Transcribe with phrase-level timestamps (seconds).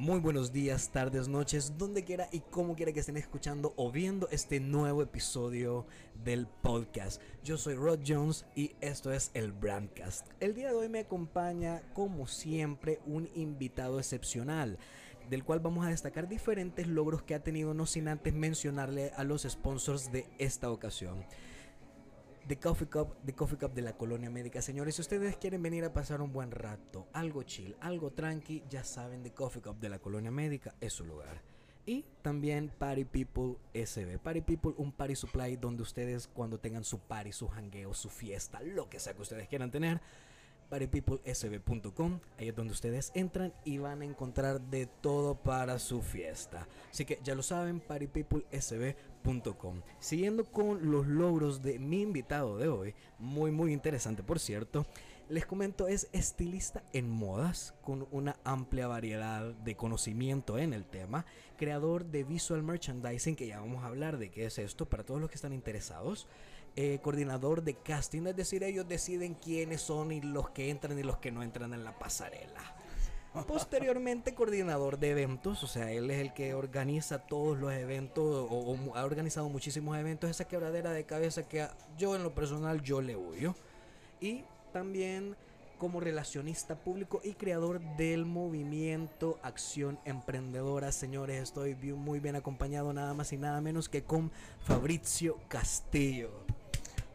[0.00, 4.30] Muy buenos días, tardes, noches, donde quiera y como quiera que estén escuchando o viendo
[4.30, 5.84] este nuevo episodio
[6.24, 7.20] del podcast.
[7.44, 10.26] Yo soy Rod Jones y esto es el Brandcast.
[10.40, 14.78] El día de hoy me acompaña, como siempre, un invitado excepcional
[15.28, 19.24] del cual vamos a destacar diferentes logros que ha tenido, no sin antes mencionarle a
[19.24, 21.26] los sponsors de esta ocasión.
[22.46, 24.60] The Coffee Cup, The Coffee Cup de la Colonia Médica.
[24.60, 28.82] Señores, si ustedes quieren venir a pasar un buen rato, algo chill, algo tranqui, ya
[28.82, 31.42] saben, The Coffee Cup de la Colonia Médica es su lugar.
[31.86, 34.18] Y también Party People SB.
[34.18, 38.60] Party People, un party supply donde ustedes cuando tengan su party, su jangueo, su fiesta,
[38.60, 40.00] lo que sea que ustedes quieran tener,
[40.70, 42.20] partypeoplesb.com.
[42.38, 46.66] Ahí es donde ustedes entran y van a encontrar de todo para su fiesta.
[46.90, 47.80] Así que ya lo saben,
[49.98, 54.86] Siguiendo con los logros de mi invitado de hoy, muy muy interesante por cierto.
[55.30, 61.24] Les comento, es estilista en modas, con una amplia variedad de conocimiento en el tema,
[61.56, 65.20] creador de visual merchandising, que ya vamos a hablar de qué es esto para todos
[65.20, 66.26] los que están interesados,
[66.74, 71.04] eh, coordinador de casting, es decir, ellos deciden quiénes son y los que entran y
[71.04, 72.79] los que no entran en la pasarela.
[73.46, 78.76] Posteriormente, coordinador de eventos, o sea, él es el que organiza todos los eventos o,
[78.96, 83.16] ha organizado muchísimos eventos, esa quebradera de cabeza que yo en lo personal yo le
[83.16, 83.54] huyo.
[84.20, 85.36] Y también
[85.78, 90.92] como relacionista público y creador del movimiento Acción Emprendedora.
[90.92, 94.30] Señores, estoy muy bien acompañado nada más y nada menos que con
[94.66, 96.49] Fabrizio Castillo.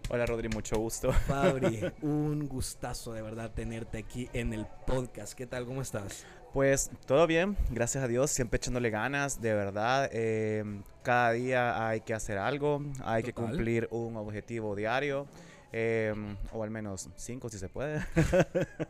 [0.09, 1.11] Hola Rodri, mucho gusto.
[1.27, 5.33] Fabri, un gustazo de verdad tenerte aquí en el podcast.
[5.33, 5.65] ¿Qué tal?
[5.65, 6.25] ¿Cómo estás?
[6.53, 10.09] Pues todo bien, gracias a Dios, siempre echándole ganas, de verdad.
[10.13, 10.63] eh,
[11.03, 15.27] cada día hay que hacer algo, hay que cumplir un objetivo diario,
[15.73, 16.13] eh,
[16.53, 18.05] o al menos cinco si se puede.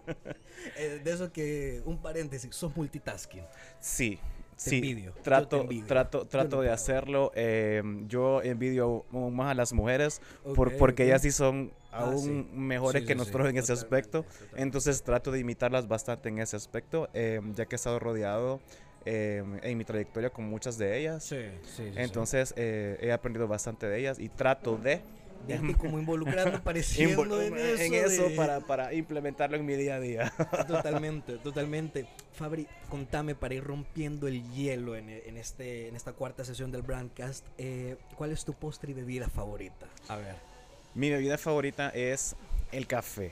[0.77, 3.43] Eh, de eso que, un paréntesis, sos multitasking.
[3.79, 4.17] sí,
[4.55, 4.75] Te sí.
[4.77, 5.85] envidio, Trato, envidio.
[5.85, 6.73] trato, trato no de puedo.
[6.73, 7.31] hacerlo.
[7.35, 10.21] eh, yo envidio más a las mujeres
[10.55, 11.07] por- Ok, porque ok.
[11.07, 12.57] ellas sí son Ah, aún sí.
[12.57, 14.23] mejores Sí, que nosotros en ese aspecto.
[14.23, 14.61] totalmente.
[14.61, 18.59] Entonces trato de imitarlas bastante en ese aspecto, eh, ya que he estado rodeado
[19.05, 21.23] eh, en mi trayectoria con muchas de ellas.
[21.23, 21.93] Sí, sí, sí, sí.
[21.97, 25.01] Entonces eh, he aprendido bastante de ellas y trato de
[25.47, 27.81] Viste como involucrando, pareciendo invol- en eso.
[27.83, 30.33] en eso de- para, para implementarlo en mi día a día.
[30.67, 32.07] Totalmente, totalmente.
[32.33, 36.81] Fabri, contame para ir rompiendo el hielo en, en este, en esta cuarta sesión del
[36.81, 37.45] Brandcast.
[37.57, 39.85] eh, ¿Cuál es tu postre y bebida favorita?
[40.07, 40.35] A ver.
[40.93, 42.35] mi bebida favorita es
[42.71, 43.31] el café.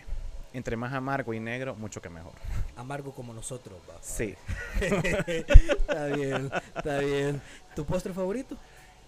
[0.53, 2.34] Entre más amargo y negro, mucho que mejor.
[2.75, 3.95] Amargo como nosotros, va.
[4.01, 4.35] Sí.
[4.80, 7.41] está bien, está bien.
[7.75, 8.56] ¿Tu postre favorito?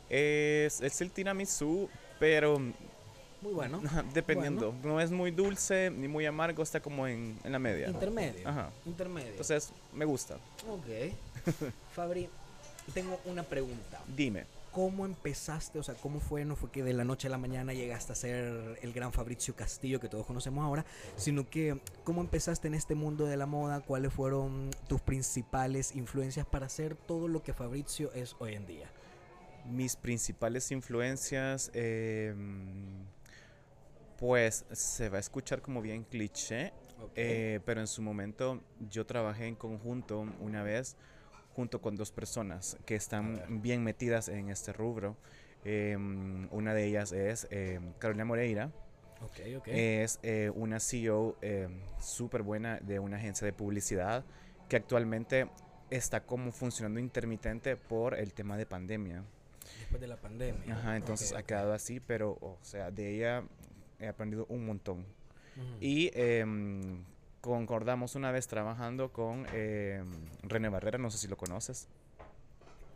[0.10, 1.88] Es, es el tiramisú,
[2.20, 2.60] pero
[3.46, 3.80] Muy bueno.
[4.14, 4.74] dependiendo.
[4.84, 7.88] No es muy dulce ni muy amargo, está como en, en la media.
[7.88, 8.48] Intermedio.
[8.48, 8.72] Ajá.
[8.88, 9.30] Intermedio.
[9.30, 10.38] Entonces, me gusta.
[10.68, 11.14] ok.
[11.94, 12.28] Fabri,
[12.94, 14.02] tengo una pregunta.
[14.16, 14.46] Dime.
[14.72, 15.78] ¿Cómo empezaste?
[15.78, 16.44] O sea, ¿cómo fue?
[16.44, 19.56] No fue que de la noche a la mañana llegaste a ser el gran Fabrizio
[19.56, 20.84] Castillo que todos conocemos ahora,
[21.16, 23.80] sino que ¿cómo empezaste en este mundo de la moda?
[23.82, 28.90] ¿Cuáles fueron tus principales influencias para hacer todo lo que Fabrizio es hoy en día?
[29.66, 33.06] Mis principales influencias, em,
[34.18, 36.74] pues se va a escuchar como bien cliché,
[37.16, 40.96] eh, pero en su momento yo trabajé en conjunto una vez
[41.56, 45.18] junto con dos personas que están bien metidas en este rubro.
[45.64, 48.72] Em, una de ellas es em, Carolina Moreira,
[49.22, 49.68] ok, ok.
[49.68, 51.38] es eh, una CEO
[52.00, 54.24] súper buena de una agencia de publicidad
[54.70, 55.48] que actualmente
[55.90, 59.24] está como funcionando intermitente por el tema de pandemia.
[59.80, 60.76] Después de la pandemia.
[60.76, 63.44] Ajá, entonces ha quedado así, pero, o sea, de ella
[64.00, 65.00] he aprendido un montón.
[65.58, 65.78] Ujú.
[65.80, 67.04] Y em,
[67.42, 70.06] concordamos una vez trabajando con em,
[70.44, 71.88] René Barrera, no sé si lo conoces.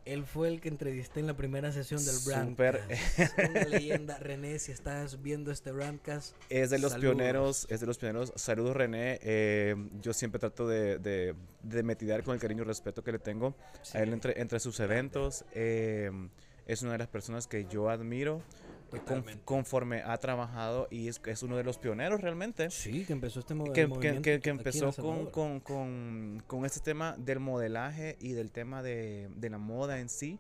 [0.06, 2.82] Él fue el que entrevisté en la primera sesión del Súper.
[2.88, 3.38] Brandcast.
[3.50, 4.18] Una leyenda.
[4.18, 7.16] René, si estás viendo este Brandcast, Es de los Saludos.
[7.16, 8.34] pioneros, es de los pioneros.
[8.36, 13.04] Saludos René, em, yo siempre trato de, de, de metidar con el cariño y respeto
[13.04, 13.54] que le tengo
[13.94, 15.46] a él sí, entre, entre sus eventos.
[15.54, 16.30] em,
[16.66, 19.44] es una de las personas que yo admiro eh, Totalmente.
[19.46, 22.70] conforme ha trabajado y es, es uno de los pioneros realmente.
[22.72, 27.40] Sí, que empezó este que, que- movimiento empezó con, con, con, con este tema del
[27.40, 30.40] modelaje y del tema de, de la moda en sí,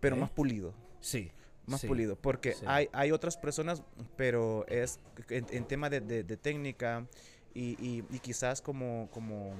[0.00, 0.74] pero más pulido.
[1.00, 1.30] Sí.
[1.66, 1.86] Más sí.
[1.86, 2.64] pulido, porque sí.
[2.66, 3.82] hay, hay otras personas,
[4.16, 4.98] pero es
[5.28, 7.06] en, en tema de, de- de técnica
[7.54, 9.52] y, y- y quizás como, como,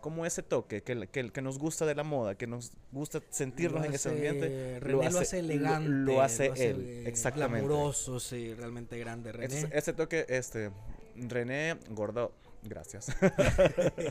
[0.00, 3.82] como ese toque que, que, que nos gusta de la moda, que nos gusta sentirnos
[3.82, 4.80] Lo en ese ambiente.
[4.80, 5.88] René lo hace, elegante.
[5.88, 7.66] lo hace él, eh, exactamente.
[7.66, 9.32] Glamuroso, sí, realmente grande.
[9.32, 9.68] René.
[9.72, 10.70] Ese toque, este,
[11.16, 12.32] René Gordo,
[12.62, 13.06] Gracias.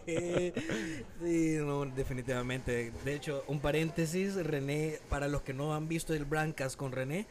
[0.06, 2.92] sí, no, definitivamente.
[3.06, 7.27] De hecho, un paréntesis, René, para los que no han visto el Brancas con René,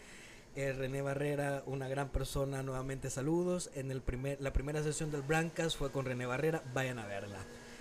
[0.55, 3.71] eh, René Barrera, una gran persona, nuevamente saludos.
[3.75, 7.39] En el primer, la primera sesión del Brancas fue con René Barrera, vayan a verla.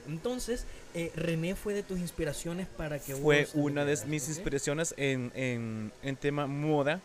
[0.07, 5.31] Entonces, eh, René fue de tus inspiraciones para que Fue una de mis inspiraciones en,
[5.35, 7.01] en, en tema moda.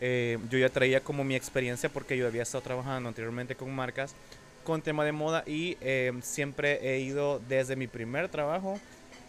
[0.00, 4.14] Eh, yo ya traía como mi experiencia porque yo había estado trabajando anteriormente con marcas
[4.64, 8.78] con tema de moda y eh, siempre he ido desde mi primer trabajo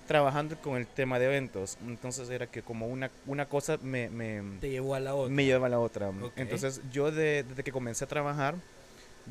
[0.08, 1.78] trabajando con el tema de eventos.
[1.88, 5.34] Entonces era que como una, una cosa me, me, Te llevó a la otra.
[5.34, 6.12] me llevaba a la otra.
[6.36, 8.56] Entonces yo de- desde que comencé a trabajar,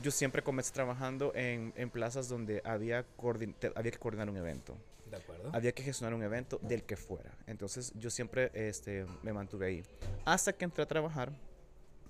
[0.01, 3.05] yo siempre comencé trabajando en, en plazas donde había,
[3.75, 4.77] había que coordinar un evento.
[5.11, 5.51] De acuerdo.
[5.53, 7.31] Había que gestionar un evento del que fuera.
[7.47, 9.83] Entonces yo siempre este, me mantuve ahí.
[10.25, 11.31] Hasta que entré a trabajar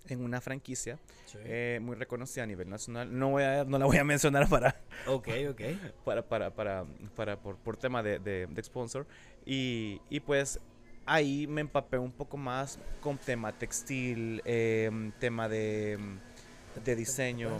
[0.08, 1.38] en una franquicia Sí.
[1.44, 3.16] eh, muy reconocida a nivel nacional.
[3.18, 4.76] No, voy a, no la voy a mencionar para,
[5.06, 5.60] ok, ok.
[6.04, 6.84] para, para, para,
[7.16, 9.06] para por, por tema de, de, de sponsor.
[9.46, 10.60] Y, y pues
[11.06, 15.98] ahí me empapé un poco más con tema textil, em, tema de,
[16.84, 17.50] de diseño.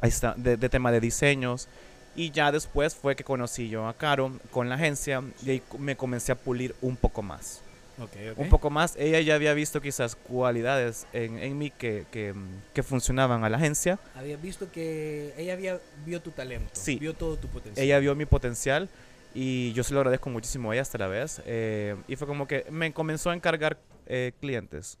[0.00, 1.68] Ahí está, de, de tema de diseños.
[2.16, 5.96] Y ya después fue que conocí yo a Caro con la agencia y ahí me
[5.96, 7.60] comencé a pulir un poco más.
[7.98, 8.38] Ok, ok.
[8.38, 8.94] Un poco más.
[8.96, 12.34] Ella ya había visto quizás cualidades en, en mí que, que,
[12.72, 13.98] que funcionaban a la agencia.
[14.16, 16.96] Habías visto que ella había vio tu talento, Sí.
[17.00, 17.84] vio todo tu potencial.
[17.84, 18.88] Ella vio mi potencial
[19.34, 21.40] y yo se lo agradezco muchísimo a ella hasta la vez.
[21.46, 23.76] eh, y fue como que me comenzó a encargar
[24.06, 24.98] eh, clientes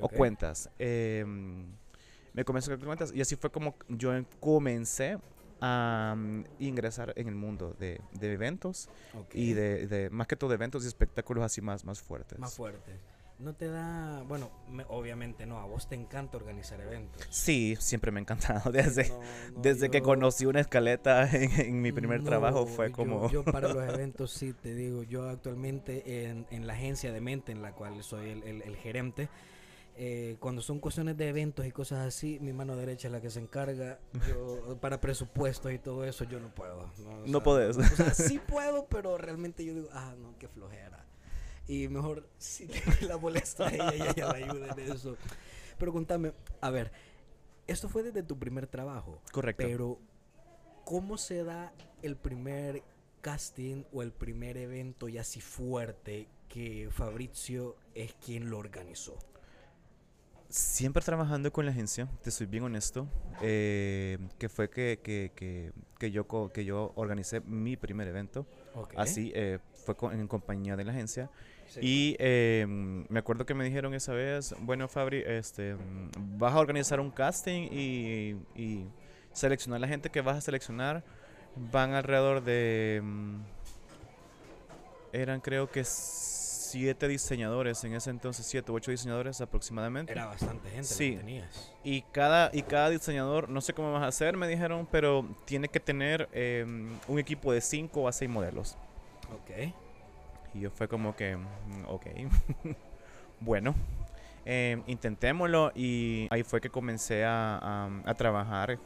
[0.00, 0.70] o cuentas.
[0.78, 1.24] eh,
[2.36, 5.18] me comenzó a cuentas y así fue como yo comencé
[5.60, 9.34] a mm, ingresar en el mundo de, de eventos Ok.
[9.34, 12.38] y de, de- más que todo de eventos y espectáculos así más, más fuertes.
[12.38, 12.92] Más fuerte.
[13.38, 17.26] No te da, bueno, me- obviamente no, a vos te encanta organizar eventos.
[17.30, 18.70] Sí, siempre me ha encantado.
[18.72, 19.18] Desde, No,
[19.54, 22.96] no, desde que yo- conocí una escaleta en, en mi primer no, trabajo fue yo-
[22.96, 23.30] como...
[23.30, 27.52] Yo, para los eventos sí te digo, yo actualmente en, en la agencia de mente
[27.52, 29.28] en la cual soy el, el- el gerente,
[29.98, 33.30] eh, cuando son cuestiones de eventos y cosas así, mi mano derecha es la que
[33.30, 33.98] se encarga.
[34.28, 36.92] Yo, para presupuestos y todo eso, yo no puedo.
[36.98, 37.78] No, O No podés.
[37.78, 41.06] O sea, sí puedo, pero realmente yo digo, ah, no, qué flojera.
[41.66, 42.68] Y mejor si
[43.00, 45.16] la molesta a ella y ella la ayuda en eso.
[45.78, 46.92] Pero contame, a ver,
[47.66, 49.22] esto fue desde tu primer trabajo.
[49.32, 49.64] Correcto.
[49.66, 49.98] Pero,
[50.84, 51.72] ¿cómo se da
[52.02, 52.82] el primer
[53.22, 59.18] casting o el primer evento ya así fuerte que Fabrizio es quien lo organizó?
[60.48, 63.08] Siempre trabajando con la agencia, te soy bien honesto,
[63.42, 68.46] eh, que fue que, que, que, que yo, que yo organicé mi primer evento.
[68.96, 71.30] Así eh, fue co- en compañía de la agencia.
[71.66, 71.80] Sí.
[71.82, 72.64] Y eh,
[73.08, 77.10] me acuerdo que me dijeron esa vez, bueno Fabri, este, mm, vas a organizar un
[77.10, 78.86] casting y, y
[79.32, 81.02] seleccionar la gente que vas a seleccionar.
[81.72, 83.00] Van alrededor de...
[83.02, 83.40] mm,
[85.12, 85.82] Eran creo que
[86.66, 90.12] siete diseñadores en ese entonces, siete u ocho diseñadores aproximadamente.
[90.12, 91.12] Era bastante gente Sí.
[91.12, 91.72] que tenías.
[91.84, 95.68] Y cada, y cada diseñador, no sé cómo vas a hacer, me dijeron, pero tiene
[95.68, 98.76] que tener em, un equipo de cinco a seis modelos.
[99.32, 99.72] Ok.
[100.54, 102.06] Y yo fue como que, mm, ok,
[103.40, 103.74] bueno,
[104.44, 105.72] em, intentémoslo.
[105.74, 108.78] Y ahí fue que comencé a, a- a trabajar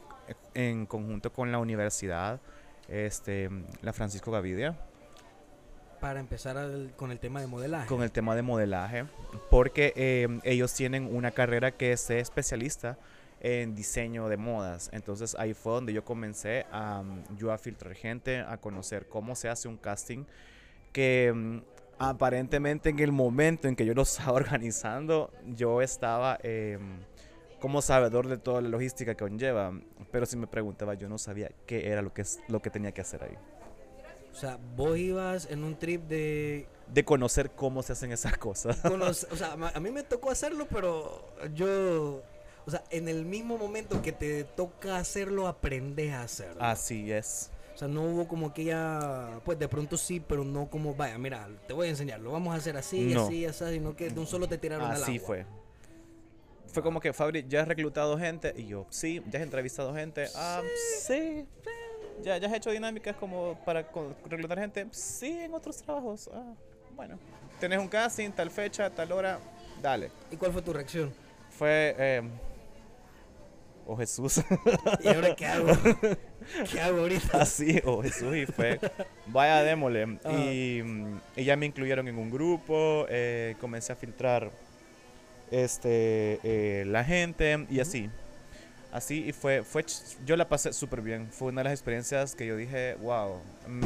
[0.53, 2.39] en conjunto con la universidad,
[2.87, 3.49] este,
[3.81, 4.77] la Francisco Gavidia,
[6.01, 7.87] Para empezar al- con el tema de modelaje.
[7.87, 9.05] con el tema de modelaje,
[9.51, 12.97] porque em, ellos tienen una carrera que es especialista
[13.39, 14.89] en diseño de modas.
[14.93, 19.35] Entonces ahí fue donde yo comencé a, mm, yo a filtrar gente, a conocer cómo
[19.35, 20.25] se hace un casting
[20.91, 21.59] que mm,
[21.99, 26.99] aparentemente en el momento en que yo lo estaba organizando, yo estaba em,
[27.59, 29.71] como sabedor de toda la logística que conlleva,
[30.11, 33.01] pero si me preguntaba yo no sabía qué era lo que, lo que tenía que
[33.01, 33.37] hacer ahí.
[34.31, 36.67] O sea, vos ibas en un trip de...
[36.87, 38.81] De conocer cómo se hacen esas cosas.
[38.83, 42.21] conoce- o sea, a mí me tocó hacerlo, pero yo...
[42.65, 46.61] O sea, en el mismo momento que te toca hacerlo, aprendes a hacerlo.
[46.63, 47.49] Así es.
[47.73, 51.17] O sea, no hubo como que ya, pues de pronto sí, pero no como, vaya,
[51.17, 53.25] mira, te voy a enseñar, lo vamos a hacer así, No.
[53.25, 55.45] así, así, sino que de un solo te tiraron al Así fue.
[56.67, 58.53] Fue como que Fabri, ¿ya has reclutado gente?
[58.55, 60.27] Y yo, sí, ¿ya has entrevistado gente?
[60.35, 60.61] Ah,
[61.01, 61.45] sí.
[62.23, 63.85] ¿Ya, ¿Ya has hecho dinámicas como para
[64.29, 64.87] reclutar gente?
[64.91, 66.29] Sí, en otros trabajos.
[66.33, 66.53] Ah,
[66.95, 67.17] bueno.
[67.59, 69.39] Tenés un casting, tal fecha, tal hora,
[69.81, 70.11] dale.
[70.31, 71.13] ¿Y cuál fue tu reacción?
[71.49, 72.21] Fue, eh,
[73.85, 74.41] oh Jesús,
[75.03, 75.67] ¿Y ahora qué hago?
[76.71, 77.41] ¿Qué hago ahorita?
[77.41, 78.79] así, oh Jesús, y fue,
[79.27, 80.19] vaya, démosle.
[80.23, 80.51] Ajá.
[80.51, 84.49] Y, mm, y ya me incluyeron en un grupo, eh, comencé a filtrar
[85.51, 88.09] este, eh, la gente y así.
[88.91, 89.85] Así, y fue, fue,
[90.25, 91.29] yo la pasé súper bien.
[91.31, 93.85] Fue una de las experiencias que yo dije, wow, mm,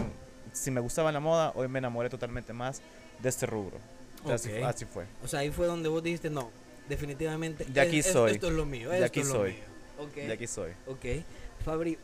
[0.52, 2.82] si me gustaba la moda, hoy me enamoré totalmente más
[3.22, 3.78] de este rubro.
[4.26, 5.06] Así, así, fue.
[5.24, 6.50] O sea, ahí fue donde vos dijiste, no,
[6.90, 7.68] definitivamente.
[7.72, 8.32] Ya aquí soy.
[8.32, 8.90] Esto es lo mío.
[8.98, 9.56] Ya aquí soy.
[10.16, 10.72] Ya aquí soy.
[10.88, 11.24] Ok.
[11.64, 11.98] Fabri,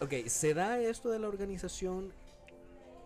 [0.00, 2.12] ok, ¿se da esto de la organización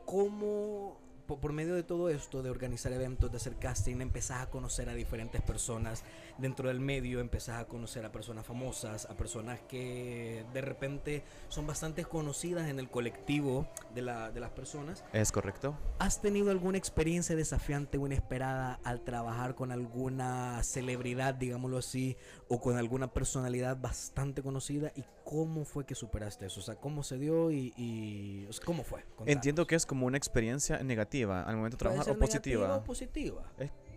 [0.05, 0.99] como
[1.37, 4.95] por medio de todo esto, de organizar eventos, de hacer casting, empezás a conocer a
[4.95, 6.03] diferentes personas
[6.39, 11.67] dentro del medio, empezás a conocer a personas famosas, a personas que de repente son
[11.67, 15.05] bastante conocidas en el colectivo de, la, de las personas.
[15.13, 15.77] Es correcto.
[15.99, 22.17] ¿Has tenido alguna experiencia desafiante o inesperada al trabajar con alguna celebridad, digámoslo así,
[22.49, 24.93] o con alguna personalidad bastante conocida?
[24.97, 26.61] ¿Y cómo fue que superaste eso?
[26.61, 29.05] O sea, ¿cómo se dio y, cómo fue?
[29.27, 32.77] Entiendo que es como una experiencia negativa al momento de trabajar o positiva.
[32.77, 33.43] o positiva.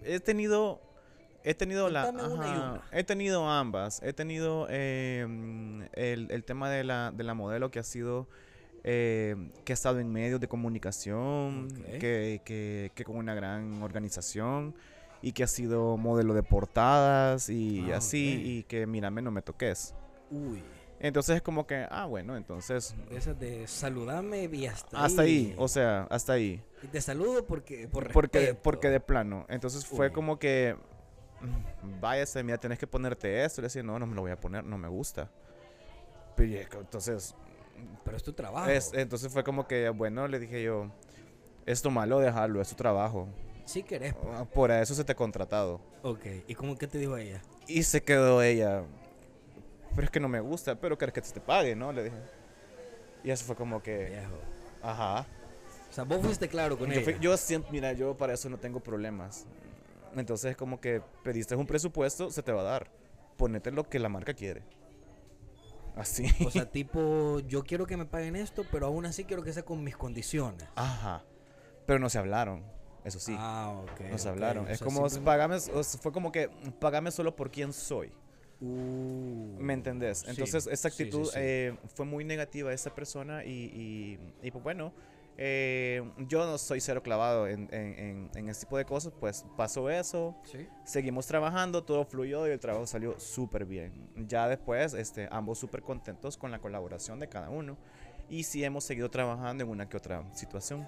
[0.04, 0.82] he tenido
[1.44, 2.82] He tenido la.
[2.92, 4.02] He tenido ambas.
[4.04, 8.28] He tenido em, el, tema de la, de la modelo que ha sido.
[8.84, 11.68] Em, que ha estado en medios de comunicación,
[12.00, 14.74] que, que, que, con una gran organización
[15.22, 19.44] y que ha sido modelo de portadas y ah, así, y que mírame, no me
[19.44, 19.94] toques.
[20.32, 20.64] Uy.
[21.02, 22.96] Entonces es como que, ah, bueno, entonces.
[23.10, 25.56] Esa de saludarme y hasta, hasta ahí.
[25.58, 26.64] o sea, hasta ahí.
[26.84, 27.88] Y te saludo porque.
[27.88, 29.46] Por porque, porque de plano.
[29.50, 30.76] Entonces fue como que
[32.00, 33.62] váyase, mira, tenés que ponerte esto.
[33.62, 35.30] Le decía, no, no me lo voy a poner, no me gusta.
[36.38, 37.36] entonces...
[38.04, 38.70] Pero es tu trabajo.
[38.94, 40.92] entonces fue como que, bueno, le dije yo,
[41.66, 43.28] esto malo dejarlo, es tu trabajo.
[43.66, 44.14] Si querés.
[44.14, 44.36] Pues.
[44.36, 45.82] Ah, por eso se te ha contratado.
[46.04, 47.42] Ok, ¿y cómo que te dijo ella?
[47.68, 48.84] Y se quedó ella,
[49.96, 51.92] pero es que no me gusta, pero querés que te pague, ¿no?
[51.92, 52.18] Le dije.
[53.24, 54.06] Y eso fue como que...
[54.06, 54.40] Viejo.
[54.82, 55.28] Ajá.
[55.90, 57.20] O sea, vos fuiste claro con ella.
[57.20, 59.46] yo siempre, mira, yo para eso no tengo problemas.
[60.16, 62.92] Entonces, como que pediste un presupuesto, se te va a dar.
[63.38, 64.64] Ponete lo que la marca quiere.
[65.96, 66.26] Así.
[66.46, 69.64] O sea, tipo, yo quiero que me paguen esto, pero aún así quiero que sea
[69.64, 70.68] con mis condiciones.
[70.76, 71.24] Ajá.
[71.86, 72.64] Pero no se hablaron,
[73.04, 73.36] eso sí.
[73.38, 74.02] Ah, ok.
[74.12, 74.68] No se hablaron.
[74.70, 78.12] es como, pagame, fue como que, pagame solo por quién soy.
[78.62, 80.24] Uh, ¿Me entendés?
[80.28, 84.94] Entonces, esa actitud eh, fue muy negativa de esa persona y, y, y pues bueno
[85.44, 90.36] eh, yo no soy cero clavado en, en, este tipo de cosas, pues pasó eso,
[90.84, 93.92] seguimos trabajando, todo fluyó y el trabajo salió súper bien.
[94.28, 97.78] Ya después, este, ambos súper contentos con la colaboración de cada uno
[98.30, 100.88] y sí hemos seguido trabajando en una que otra situación.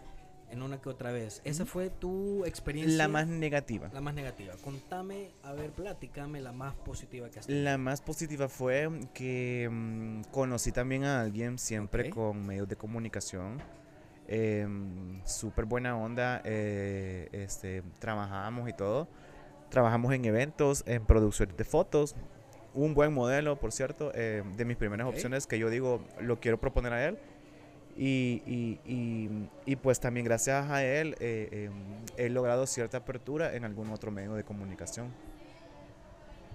[0.53, 1.41] En una que otra vez.
[1.43, 2.95] ¿Esa fue tu experiencia?
[2.95, 3.89] La más negativa.
[3.91, 4.53] La más negativa.
[4.63, 7.65] Contame, a ver, platícame la más positiva que has tenido.
[7.65, 13.61] La más positiva fue que mm, conocí también a alguien siempre con medios de comunicación
[14.27, 14.67] eh,
[15.25, 16.41] Súper buena onda.
[16.45, 19.07] Eh, este, trabajamos y todo.
[19.69, 22.15] Trabajamos en eventos, en producción de fotos.
[22.73, 26.59] Un buen modelo, por cierto, eh, de mis primeras opciones que yo digo, lo quiero
[26.59, 27.17] proponer a él.
[27.95, 29.29] Y, y, y,
[29.65, 31.73] y pues también gracias a él eh, em,
[32.17, 35.13] he logrado cierta apertura en algún otro medio de comunicación.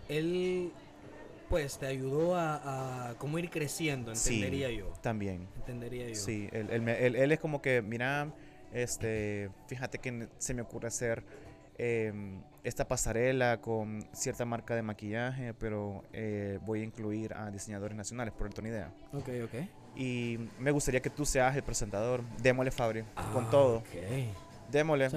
[0.08, 0.72] Él
[1.48, 4.92] pues te ayudó a, a como ir creciendo, entendería yo.
[5.00, 5.48] También.
[5.56, 6.14] Entendería yo.
[6.14, 8.32] Sí, él, él, es como que, mira,
[8.72, 11.24] este, fíjate que se me ocurre hacer
[11.78, 17.96] em, esta pasarela con cierta marca de maquillaje, pero eh, voy a incluir a diseñadores
[17.96, 18.92] nacionales, por el idea.
[19.12, 19.54] Ok, ok.
[19.98, 22.22] Y me gustaría que tú seas el presentador.
[22.40, 23.02] Démosle, Fabri,
[23.32, 23.76] con ah, todo.
[23.78, 23.88] Ok.
[24.70, 25.10] Démosle.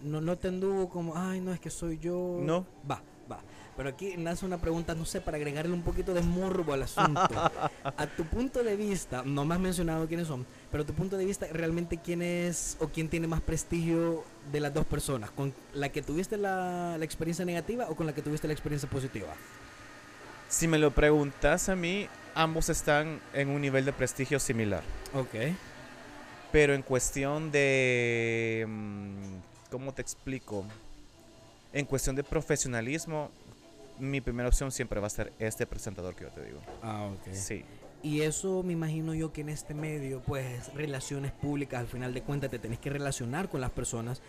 [0.00, 2.40] no, no te anduvo como, ay, no, es que soy yo.
[2.42, 2.66] No.
[2.90, 3.00] Va,
[3.30, 3.40] va.
[3.76, 7.20] Pero aquí nace una pregunta, no sé, para agregarle un poquito de morbo al asunto.
[7.84, 11.16] a tu punto de vista, no me has mencionado quiénes son, pero a tu punto
[11.16, 15.54] de vista, realmente quién es o quién tiene más prestigio de las dos personas, con
[15.74, 19.32] la que tuviste la, la experiencia negativa o con la que tuviste la experiencia positiva.
[20.48, 24.82] Si me lo preguntas a mí, ambos están en un nivel de prestigio similar.
[25.14, 25.34] Ok.
[26.52, 28.64] Pero en cuestión de...
[28.68, 29.36] Mm,
[29.70, 30.64] ¿Cómo te explico?
[31.72, 33.30] En cuestión de profesionalismo,
[33.98, 36.60] mi primera opción siempre va a ser este presentador que yo te digo.
[36.82, 37.32] Ah, ok.
[37.34, 37.64] Sí.
[38.02, 42.22] Y eso me imagino yo que en este medio, pues relaciones públicas, al final de
[42.22, 44.20] cuentas te tenés que relacionar con las personas.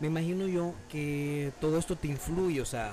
[0.00, 2.92] Me imagino yo que todo esto te influye, o sea,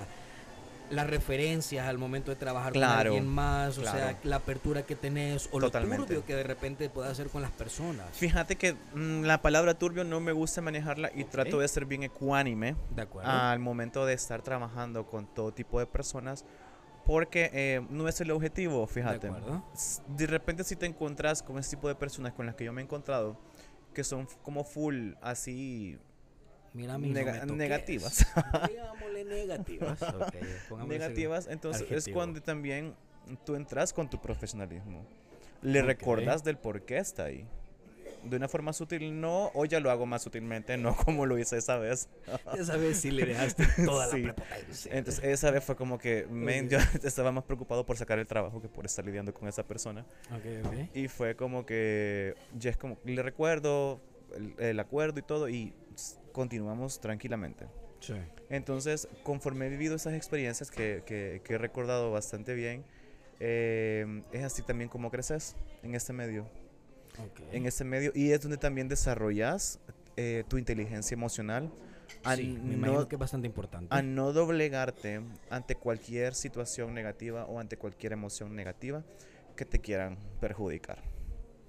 [0.92, 5.50] las referencias al momento de trabajar con alguien más, o sea, la apertura que tenés
[5.52, 8.08] o lo turbio que de repente puede hacer con las personas.
[8.14, 12.04] Fíjate que mm, la palabra turbio no me gusta manejarla y trato de ser bien
[12.04, 16.46] ecuánime de al momento de estar trabajando con todo tipo de personas.
[17.04, 19.28] Porque eh, no es el objetivo, fíjate.
[19.28, 19.62] De,
[20.08, 22.82] de repente si te encuentras con ese tipo de personas con las que yo me
[22.82, 23.40] he encontrado,
[23.94, 25.98] que son como full así
[26.74, 28.26] Mira, negativas.
[28.70, 30.00] Digámosle negativas.
[30.88, 31.48] negativas.
[31.50, 32.96] Entonces es cuando también
[33.46, 35.06] tú entras con tu profesionalismo.
[35.62, 35.86] Le Ok.
[35.88, 37.46] recordás del por qué está ahí.
[38.24, 41.58] De una forma sutil, no, o ya lo hago más sutilmente, no como lo hice
[41.58, 42.08] esa vez.
[42.58, 44.22] Esa vez sí le dejaste toda Sí.
[44.22, 44.92] la prepotencia.
[44.96, 48.62] Entonces, esa vez fue como que men, yo estaba más preocupado por sacar el trabajo
[48.62, 50.06] que por estar lidiando con esa persona.
[50.32, 50.96] Ok, ok.
[50.96, 54.00] Y fue como que ya es como, le recuerdo
[54.36, 55.74] el, el acuerdo y todo, y
[56.32, 57.68] continuamos tranquilamente.
[58.00, 58.14] Sí.
[58.50, 62.84] Entonces, conforme he vivido esas experiencias que, que- que he recordado bastante bien,
[63.40, 66.48] eh, es así también como creces en este medio.
[67.52, 69.80] En este medio, y es donde también desarrollas
[70.18, 71.72] eh, tu inteligencia emocional
[72.24, 73.94] a, Sí, me no, que es bastante importante.
[73.94, 79.04] a no doblegarte ante cualquier situación negativa o ante cualquier emoción negativa
[79.56, 81.02] que te quieran perjudicar.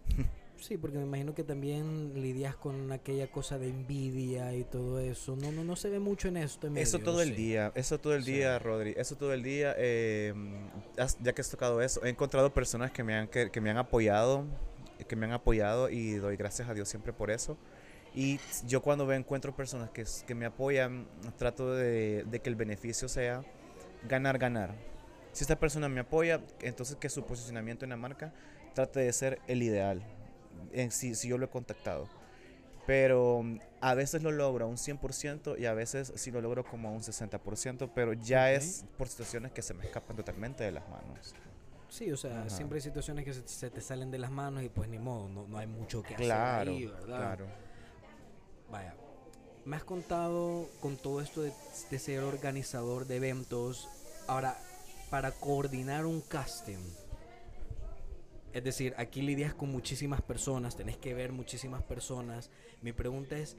[0.62, 5.34] Sí, porque me imagino que también lidias con aquella cosa de envidia y todo eso.
[5.34, 6.68] No, no, no se ve mucho en esto.
[6.68, 7.34] en Eso medio, todo el sí.
[7.34, 8.32] día, eso todo el Sí.
[8.32, 9.74] día, Rodri, eso todo el día.
[9.76, 10.32] eh,
[11.20, 13.76] ya que has tocado eso, he encontrado personas que me han, que, que me han
[13.76, 14.44] apoyado,
[15.08, 17.56] que me han apoyado y doy gracias a Dios siempre por eso.
[18.14, 21.06] Y yo cuando veo, encuentro personas que, que me apoyan,
[21.38, 23.42] trato de, de que el beneficio sea
[24.08, 24.74] ganar, ganar.
[25.32, 28.32] Si esta persona me apoya, entonces que su posicionamiento en la marca
[28.74, 30.02] trate de ser el ideal,
[30.72, 32.08] en, si, si yo lo he contactado.
[32.86, 36.64] Pero mm, a veces lo logro a un 100% y a veces sí lo logro
[36.64, 38.56] como a un 60%, pero ya Ok.
[38.56, 41.34] es por situaciones que se me escapan totalmente de las manos.
[41.88, 42.48] Sí, o sea, Ajá.
[42.48, 45.28] siempre hay situaciones que se, se te salen de las manos y pues ni modo,
[45.28, 47.16] no, no hay mucho que Claro, hacer ahí, ¿verdad?
[47.18, 47.46] claro.
[48.70, 48.94] Vaya,
[49.64, 51.52] me has contado con todo esto de,
[51.90, 53.88] de ser organizador de eventos.
[54.26, 54.56] Ahora,
[55.10, 56.78] para coordinar un casting,
[58.52, 62.50] es decir, aquí lidias con muchísimas personas, tenés que ver muchísimas personas.
[62.82, 63.56] Mi pregunta es,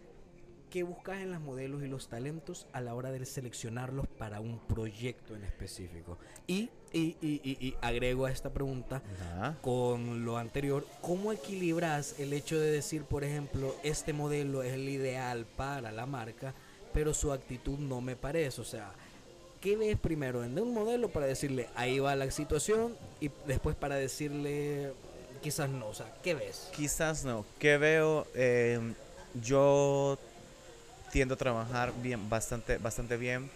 [0.70, 4.60] ¿qué buscas en las modelos y los talentos a la hora de seleccionarlos para un
[4.60, 6.18] proyecto en específico?
[6.48, 9.02] Y, y, y, y- y agrego a esta pregunta,
[9.40, 9.58] Ajá.
[9.62, 14.88] con lo anterior, ¿cómo equilibras el hecho de decir, por ejemplo, este modelo es el
[14.90, 16.54] ideal para la marca,
[16.94, 18.62] pero su actitud no me parece?
[18.62, 18.94] O sea,
[19.64, 23.96] ¿qué ves primero en un modelo para decirle, ahí va la situación, y después para
[23.96, 24.92] decirle,
[25.42, 25.88] quizás no?
[25.88, 26.70] O sea, ¿qué ves?
[26.76, 27.46] Quizás no.
[27.60, 28.28] ¿Qué veo?
[28.36, 28.94] Eh,
[29.42, 30.20] yo
[31.14, 33.50] tiendo a trabajar bien, bastante, bastante bien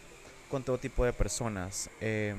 [0.50, 1.90] con todo tipo de personas.
[2.00, 2.38] Em,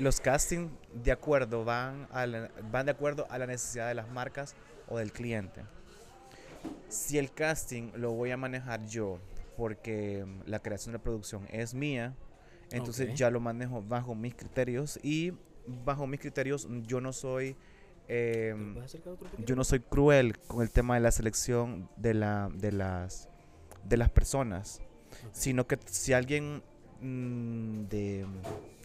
[0.00, 2.26] los castings de acuerdo van, a
[2.72, 4.56] van de acuerdo a la necesidad de las marcas
[4.88, 5.62] o del cliente.
[6.88, 9.20] Si el casting lo voy a manejar yo
[9.56, 12.12] porque la creación de producción es mía,
[12.70, 15.32] entonces ya lo manejo bajo mis criterios y
[15.66, 17.56] bajo mis criterios yo no soy...
[18.06, 19.48] ¿Te em, puedes acercar otro poquito?
[19.48, 23.28] yo no soy cruel con el tema de la selección de, la, de, las,
[23.84, 24.80] de las personas,
[25.32, 26.62] sino que si alguien
[27.00, 28.26] mm, de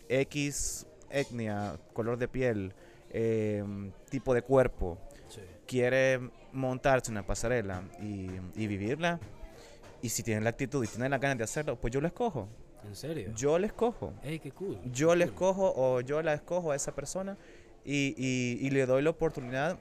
[0.10, 2.74] X etnia, color de piel,
[3.12, 5.40] em, tipo de cuerpo, Sí.
[5.66, 6.20] quiere
[6.52, 9.18] montarse una pasarela y, y vivirla,
[10.02, 12.50] y si tiene la actitud y tiene las ganas de hacerlo, pues yo la escojo.
[12.88, 13.32] ¿En serio?
[13.36, 14.14] Yo la escojo.
[14.24, 14.78] ¡Ey, qué cool!
[14.92, 15.34] Yo qué le cool.
[15.34, 17.38] escojo o yo la escojo a esa persona
[17.86, 19.80] y, y- y le doy la oportunidad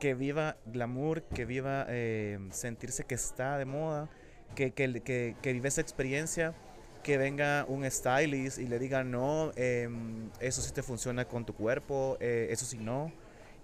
[0.00, 4.08] que viva glamour, que viva eh, sentirse que está de moda,
[4.54, 6.54] que, que, que, que vive esa experiencia,
[7.02, 11.54] que venga un stylist y le diga, no, em, eso sí te funciona con tu
[11.54, 13.12] cuerpo, eh, eso sí no.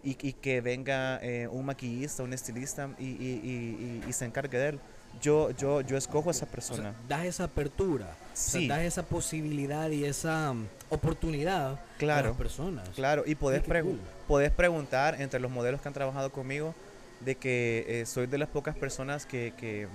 [0.02, 4.24] Y, y que venga eh, un maquillista, un estilista y, y- y- y- y se
[4.24, 4.80] encargue de él.
[5.20, 6.94] Yo, yo, yo escojo a esa O sea, persona.
[7.08, 12.28] das esa apertura, o sea, das esa posibilidad y esa mm, oportunidad a claro.
[12.28, 12.88] las personas.
[12.94, 14.00] Claro, y podés, Ay, qué pregu- cool.
[14.26, 16.74] podés preguntar entre los modelos que han trabajado conmigo
[17.20, 19.88] de que eh, soy de las pocas personas que, que,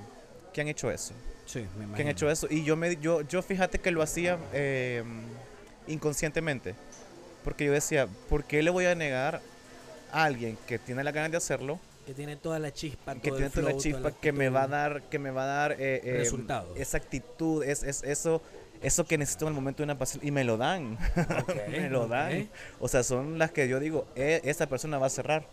[0.53, 1.13] que han hecho eso.
[1.47, 1.95] Sí, me imagino.
[1.95, 2.47] Que han hecho eso.
[2.49, 5.03] Y yo, me, yo, yo fíjate que lo hacía eh,
[5.87, 6.75] inconscientemente.
[7.43, 9.41] Porque yo decía, ¿por qué le voy a negar
[10.11, 11.79] a alguien que tiene la ganas de hacerlo?
[12.05, 14.31] Que tiene toda la chispa, que todo tiene el toda la flow, chispa la que
[14.31, 16.77] me va a dar, que me va a dar eh, eh, Resultados.
[16.77, 18.41] esa actitud, es, es eso,
[18.81, 20.25] eso que necesito en el momento de una pasión.
[20.25, 20.97] Y me lo dan.
[21.41, 22.09] Ok, me lo ok.
[22.09, 22.49] dan.
[22.79, 25.47] O sea, son las que yo digo, "Eh, esa persona va a cerrar.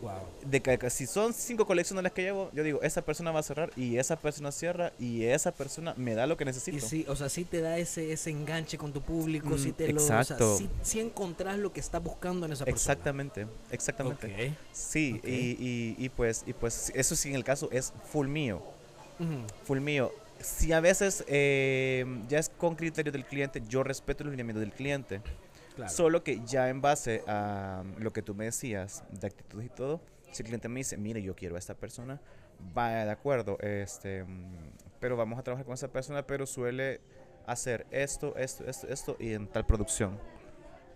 [0.00, 0.12] Wow.
[0.44, 3.40] De que, que si son cinco colecciones las que llevo, yo digo, esa persona va
[3.40, 6.76] a cerrar y esa persona cierra y esa persona me da lo que necesito.
[6.76, 9.74] Y sí, o sea, sí te da ese, ese enganche con tu público, sí Mm,
[9.74, 12.92] te lo, o sea, sí, sí encontrás lo que estás buscando en esa persona.
[12.92, 14.26] exactamente, exactamente.
[14.50, 14.56] Ok.
[14.72, 18.62] Sí, y, y, y pues, y pues eso sí en el caso es full mío,
[19.64, 20.12] full mío.
[20.40, 24.72] Si a veces eh, ya es con criterio del cliente, yo respeto los lineamientos del
[24.72, 25.20] cliente.
[25.86, 30.00] Solo que ya en base a lo que tú me decías, de actitudes y todo,
[30.32, 32.20] si el cliente me dice, mire, yo quiero a esta persona,
[32.74, 37.00] vaya de acuerdo, este, mm, pero vamos a trabajar con esa persona, pero suele
[37.46, 40.18] hacer esto, esto, esto, esto y en tal producción.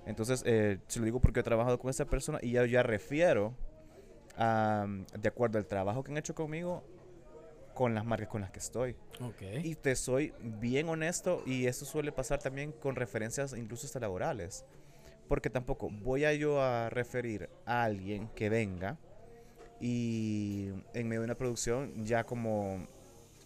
[0.05, 3.55] Entonces, eh, se lo digo porque he trabajado con esa persona y ya, ya refiero,
[4.37, 4.87] a,
[5.19, 6.83] de acuerdo al trabajo que han hecho conmigo,
[7.75, 8.97] con las marcas con las que estoy.
[9.21, 9.43] Ok.
[9.65, 14.65] Y te soy bien honesto y eso suele pasar también con referencias incluso hasta laborales.
[15.29, 18.99] Porque tampoco voy a yo a referir a alguien que venga
[19.81, 22.87] y en medio de una producción ya como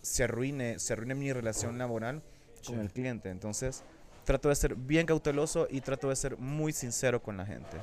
[0.03, 2.23] se arruine, se arruine mi relación laboral
[2.67, 2.81] con Sí.
[2.81, 3.31] el cliente.
[3.31, 3.85] Entonces
[4.25, 7.77] trato de ser bien cauteloso y trato de ser muy sincero con la gente.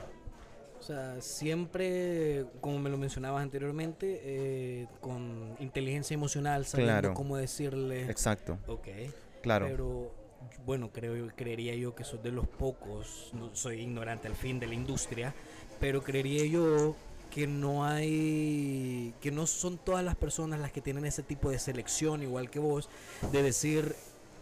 [0.84, 7.14] O sea, siempre, como me lo mencionabas anteriormente, eh, con inteligencia emocional, sabiendo Claro.
[7.14, 8.04] cómo decirle.
[8.12, 8.90] Exacto, Ok.
[9.42, 9.66] claro.
[9.70, 10.12] Pero,
[10.66, 14.68] bueno, creo, creería yo que sos de los pocos, no soy ignorante al fin de
[14.68, 15.34] la industria,
[15.80, 16.98] pero creería yo
[17.32, 21.60] que no hay, que no son todas las personas las que tienen ese tipo de
[21.60, 22.90] selección, igual que vos,
[23.32, 23.96] de decir,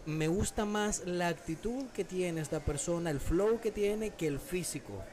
[0.07, 4.39] me gusta más la actitud que tiene esta persona, el flow que tiene, que el
[4.39, 5.03] físico.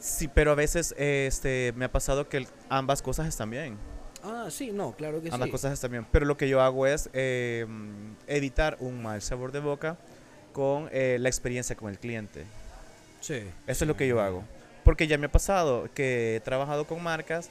[0.00, 3.76] Sí, pero a veces este, me ha pasado que ambas cosas están bien.
[4.22, 5.52] Ah, sí, no, claro que Ambas sí.
[5.52, 6.06] cosas están bien.
[6.10, 7.66] Pero lo que yo hago es eh,
[8.26, 9.96] evitar un mal sabor de boca
[10.52, 12.44] con eh, la experiencia con el cliente.
[13.20, 13.42] Sí.
[13.66, 14.42] Eso es lo que yo hago.
[14.84, 17.50] Porque ya me ha pasado que he trabajado con marcas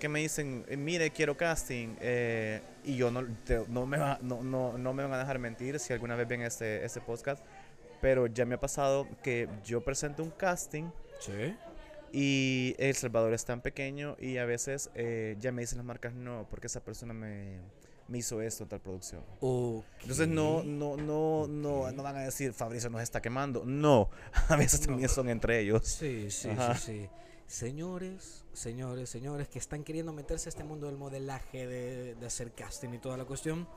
[0.00, 1.94] que me dicen, eh, mire, quiero casting.
[2.00, 5.38] eh, y yo no, te- no, me va- no, no, no me van a dejar
[5.38, 7.42] mentir si alguna vez ven este, este podcast.
[8.00, 10.84] Pero ya me ha pasado que yo presento un casting
[11.20, 11.54] Sí.
[12.12, 16.14] Y El Salvador es tan pequeño y a veces eh, ya me dicen las marcas,
[16.14, 17.58] no, porque esa persona me,
[18.08, 19.22] me hizo esto en tal producción.
[20.02, 23.64] Entonces no, no, no, no, no van a decir Fabricio nos está quemando.
[23.64, 24.10] No,
[24.48, 24.86] a veces No.
[24.88, 25.86] también son entre ellos.
[25.86, 26.74] Sí, sí, Ajá.
[26.76, 27.08] sí, sí.
[27.46, 32.52] Señores, señores, señores que están queriendo meterse a este mundo del modelaje, de, de hacer
[32.52, 33.68] casting y toda la cuestión,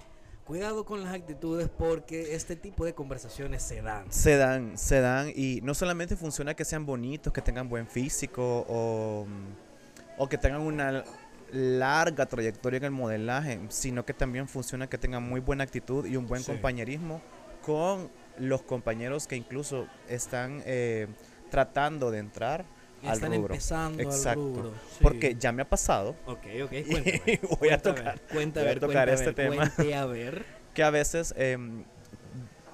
[0.46, 4.12] cuidado con las actitudes porque este tipo de conversaciones se dan.
[4.12, 8.66] Se dan, se dan y no solamente funciona que sean bonitos, que tengan buen físico
[8.70, 11.04] o, mm, o que tengan una
[11.52, 16.16] larga trayectoria en el modelaje, sino que también funciona que tengan muy buena actitud y
[16.16, 16.52] un buen Sí.
[16.52, 17.22] compañerismo
[17.66, 21.08] con los compañeros que incluso están eh,
[21.50, 22.66] tratando de entrar
[23.08, 23.54] al están rubro.
[23.54, 24.42] empezando Exacto.
[24.42, 24.72] al rubro.
[24.92, 24.98] sí.
[25.02, 27.40] Porque ya me ha pasado Ok, ok, y cuéntame.
[27.60, 29.56] voy a cuenta tocar cuenta voy a tocar este tema.
[29.72, 30.46] cuente a ver.
[30.74, 31.84] que a veces em,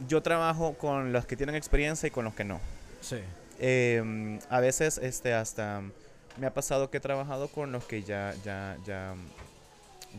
[0.08, 2.60] yo trabajo con los que tienen experiencia y con los que no.
[3.02, 3.18] Sí.
[3.60, 5.82] Em, a veces este hasta
[6.38, 9.14] me ha pasado que he trabajado con los que ya ya ya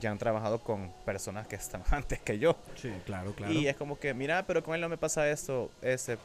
[0.01, 3.53] ya han trabajado con personas que están antes que yo Sí, claro, claro.
[3.53, 6.17] y es como que mira pero con él no me pasa esto ese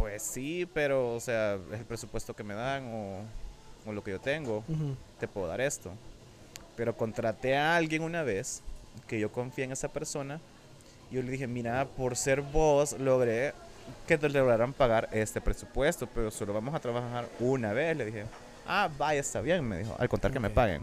[0.00, 3.20] pues sí pero o sea es el presupuesto que me dan o,
[3.86, 4.64] o lo que yo tengo
[5.20, 5.92] te puedo dar esto
[6.76, 8.62] pero contraté a alguien una vez
[9.06, 10.40] que yo confié en esa persona
[11.10, 13.52] y yo le dije mira por ser vos logré
[14.06, 17.96] que te lograran pagar este presupuesto, pero solo vamos a trabajar una vez.
[17.96, 18.24] Le dije,
[18.66, 20.82] ah, vaya, está bien, me dijo, al contar que me paguen.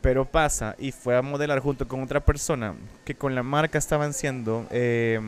[0.00, 4.12] Pero pasa, y fue a modelar junto con otra persona, que con la marca estaban
[4.12, 5.20] siendo, eh,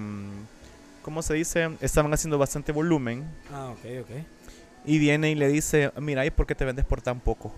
[1.08, 1.70] ¿cómo se dice?
[1.80, 3.24] Estaban haciendo bastante volumen.
[3.50, 4.10] Ah, ok, ok.
[4.84, 7.50] Y viene y le dice, mira, ¿y por qué te vendes por tan poco?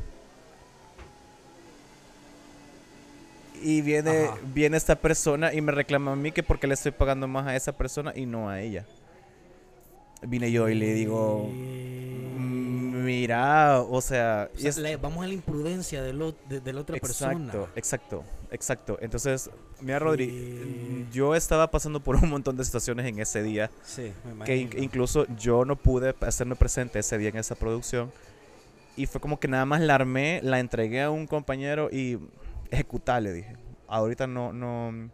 [3.61, 4.39] Y viene, Ajá.
[4.55, 7.57] viene esta persona y me reclama a mí que porque le estoy pagando más a
[7.57, 8.87] esa persona y no a ella.
[10.23, 12.50] Vine yo y le digo, "Mm,
[13.01, 14.49] mira, o sea...
[14.55, 16.97] O y sea, es- le- vamos a la imprudencia de, lo- de- de la otra
[16.97, 17.73] exacto, persona.
[17.77, 18.99] exacto, exacto.
[19.01, 21.07] Entonces, mira, Rodri, Sí.
[21.13, 24.71] yo estaba pasando por un montón de situaciones en ese día Sí, me que in-
[24.83, 28.13] incluso yo no pude hacerme presente ese día en esa producción
[28.97, 32.19] y fue como que nada más la armé, la entregué a un compañero y
[32.71, 33.57] ejecutar le dije.
[33.89, 35.11] Ahorita no no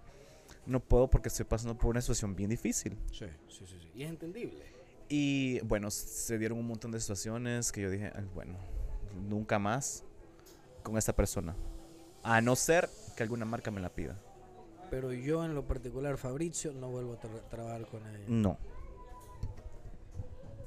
[0.66, 2.96] no puedo porque estoy pasando por una situación bien difícil.
[3.12, 3.88] Sí, sí, sí, sí.
[3.94, 4.64] Y es entendible.
[5.08, 8.58] Y bueno, se dieron un montón de situaciones que yo dije, "Ay, bueno,
[9.28, 10.04] nunca más
[10.82, 11.54] con esta persona.
[12.22, 14.18] A no ser que alguna marca me la pida.
[14.90, 18.24] Pero yo en lo particular, Fabricio, no vuelvo a tra- trabajar con ella.
[18.28, 18.58] No,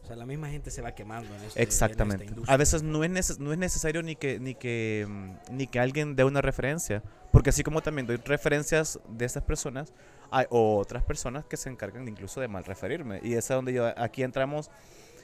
[0.01, 2.23] O sea, la misma gente se va quemando en, este, en exactamente.
[2.23, 2.53] esta industria.
[2.53, 5.79] A veces no es, neces- no es necesario ni que, ni, que, mm, ni que
[5.79, 7.03] alguien dé una referencia.
[7.31, 9.93] Porque así como también doy referencias de estas personas,
[10.31, 13.19] hay otras personas que se encargan incluso de mal referirme.
[13.23, 14.69] Y es donde yo, aquí entramos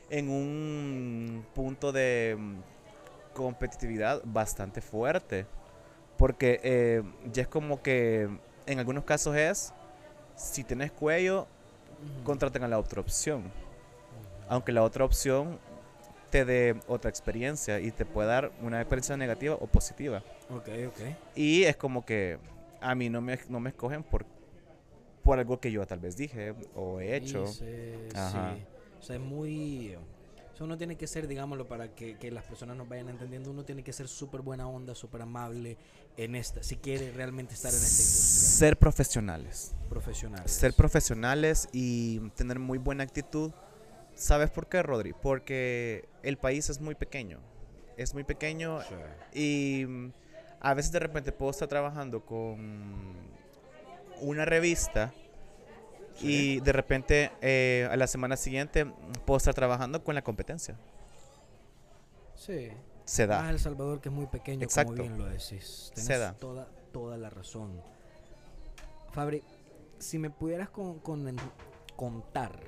[0.09, 2.55] en un punto de mm,
[3.33, 5.45] competitividad bastante fuerte.
[6.17, 8.29] Porque eh, ya es como que
[8.65, 9.73] en algunos casos es,
[10.35, 11.47] si tienes cuello,
[12.23, 13.51] contraten a la otra opción
[14.49, 15.59] aunque la otra opción
[16.29, 20.23] te dé otra experiencia y te puede dar una experiencia negativa o positiva.
[20.49, 20.99] Ok, ok.
[21.35, 22.37] Y es como que
[22.81, 24.25] a mí no me, no me escogen por,
[25.25, 27.45] por algo que yo tal vez dije o he hecho.
[27.47, 28.55] Dice, Ajá.
[28.55, 28.63] sí.
[28.99, 29.95] O sea, es muy...
[29.95, 33.49] O sea, uno tiene que ser, digámoslo, para que, que las personas nos vayan entendiendo,
[33.51, 35.77] uno tiene que ser súper buena onda, súper amable
[36.15, 38.57] en esta, si quiere realmente estar en esta industria.
[38.69, 39.75] Ser profesionales.
[39.89, 40.51] Profesionales.
[40.51, 43.51] Ser profesionales y tener muy buena actitud.
[44.13, 45.11] ¿Sabes por qué, Rodri?
[45.13, 47.39] Porque el país es muy pequeño.
[47.97, 48.95] Es muy pequeño Sí.
[49.33, 50.13] y mm,
[50.61, 53.34] a veces de repente puedo estar trabajando con
[54.21, 55.13] una revista
[56.21, 58.85] y de repente eh, a la semana siguiente
[59.25, 60.77] puedo estar trabajando con la competencia.
[62.35, 62.69] Sí.
[63.03, 63.49] Se Más da.
[63.49, 64.93] El Salvador que es muy pequeño, Exacto.
[64.93, 65.91] como bien lo decís.
[65.93, 66.33] Tenés Se da.
[66.33, 67.81] Toda, toda la razón.
[69.11, 69.43] Fabri,
[69.99, 71.35] si me pudieras con- con-
[71.95, 72.59] contar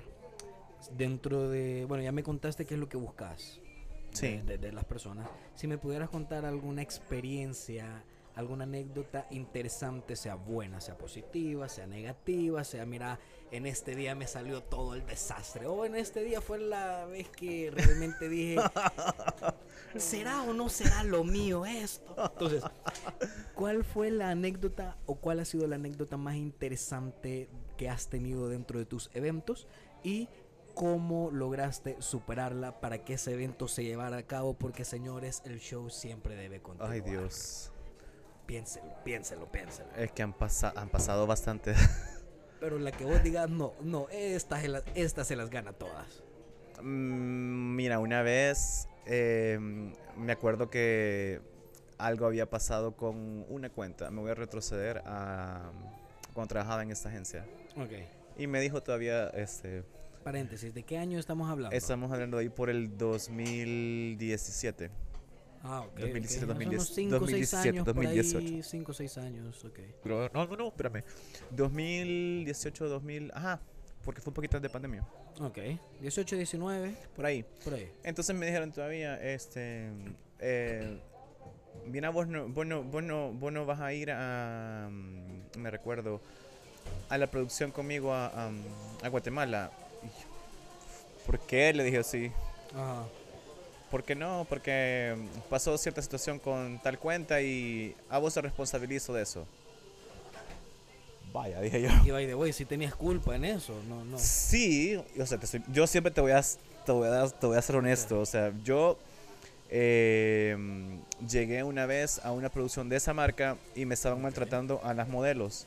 [0.95, 1.85] dentro de...
[1.87, 3.59] Bueno, ya me contaste qué es lo que buscas
[4.13, 4.27] Sí.
[4.37, 5.27] de, de- de las personas.
[5.55, 8.03] Si me pudieras contar alguna experiencia,
[8.37, 13.19] alguna anécdota interesante, sea buena, sea positiva, sea negativa, sea, mira,
[13.49, 15.65] en este día me salió todo el desastre.
[15.65, 18.57] O en este día fue la vez que realmente dije,
[19.97, 22.13] ¿será o no será lo mío esto?
[22.31, 22.63] Entonces,
[23.55, 28.49] ¿cuál fue la anécdota o cuál ha sido la anécdota más interesante que has tenido
[28.49, 29.67] dentro de tus eventos?
[30.03, 30.29] Y
[30.75, 35.89] cómo lograste superarla para que ese evento se llevara a cabo, porque señores, el show
[35.89, 36.93] siempre debe continuar.
[36.93, 37.71] Ay, Dios.
[38.47, 39.89] Piénselo, piénselo, piénselo.
[39.95, 41.73] Es que han, pasa- han pasado bastante.
[42.59, 46.23] Pero la que vos digas, no, no, esta se las, esta se las gana todas.
[46.81, 49.59] Mm, Mira, una vez eh,
[50.17, 51.39] me acuerdo que
[51.99, 54.09] algo había pasado con una cuenta.
[54.09, 55.71] Me voy a retroceder a
[56.33, 57.45] cuando trabajaba en esta agencia.
[57.75, 57.91] Ok.
[58.37, 59.83] Y me dijo todavía, este,
[60.23, 61.75] Paréntesis, ¿de qué año estamos hablando?
[61.75, 64.89] estamos hablando ahí por el 2017.
[65.69, 65.99] Ah, ok.
[65.99, 66.47] 2017, ok.
[66.47, 68.69] Más o menos 2010, cinco o seis 2017, años, por ahí, 2018.
[68.69, 69.79] cinco o seis años, ok.
[70.01, 71.03] Pero, no, no, no, espérame.
[71.51, 73.59] 2018, 2000, ajá,
[74.03, 75.05] porque fue un poquito de pandemia.
[75.41, 75.57] Ok.
[76.01, 77.43] 18, 19, Por ahí.
[77.63, 77.91] por ahí.
[78.03, 79.89] Entonces me dijeron todavía, este,
[80.39, 80.99] eh,
[81.85, 85.69] mira, vos no, vos, no, vos, no, vos no vas a ir a, mm, me
[85.69, 86.21] recuerdo,
[87.09, 88.51] a la producción conmigo a, a,
[89.03, 89.69] a Guatemala.
[90.01, 90.27] Y yo,
[91.25, 91.73] ¿Por qué?
[91.73, 92.31] Le dije así.
[92.73, 93.05] Ajá.
[93.91, 94.45] ¿Por qué no?
[94.49, 95.15] Porque
[95.49, 99.45] pasó cierta situación con tal cuenta y a vos te responsabilizo de eso.
[101.31, 101.89] Vaya, dije yo.
[102.05, 104.17] Y by the way, si tenías culpa en eso, no, no.
[104.17, 106.41] Sí, o sea, te soy- yo siempre te voy a,
[106.85, 108.19] te voy a, dar- te voy a ser honesto.
[108.19, 108.97] O sea, yo
[109.69, 110.57] eh,
[111.29, 115.07] llegué una vez a una producción de esa marca y me estaban maltratando a las
[115.09, 115.65] modelos.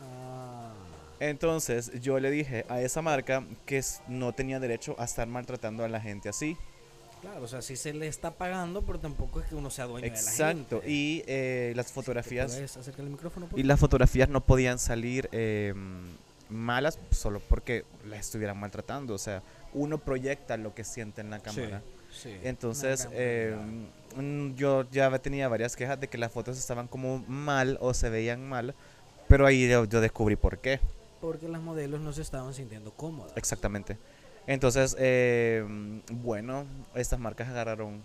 [0.00, 0.72] Ah,
[1.20, 5.88] Entonces yo le dije a esa marca que no tenía derecho a estar maltratando a
[5.88, 6.56] la gente así.
[7.22, 10.04] Claro, o sea, sí se le está pagando, pero tampoco es que uno sea dueño
[10.04, 10.76] de la Exacto.
[10.80, 10.90] gente.
[10.92, 13.48] Y eh, las ¿Te fotografías puedes acercar el micrófono?
[13.56, 15.72] y las fotografías no podían salir eh,
[16.50, 19.14] malas solo porque las estuvieran maltratando.
[19.14, 21.82] O sea, uno proyecta lo que siente en la Sí, cámara.
[22.12, 22.36] sí.
[22.42, 23.56] Entonces, Una eh,
[24.16, 28.10] mm, yo ya tenía varias quejas de que las fotos estaban como mal o se
[28.10, 28.74] veían mal,
[29.28, 30.80] pero ahí yo, yo descubrí por qué,
[31.22, 33.32] Porque las modelos no se estaban sintiendo cómodas.
[33.36, 33.96] exactamente.
[34.46, 35.64] Entonces, eh,
[36.10, 38.02] bueno, estas marcas agarraron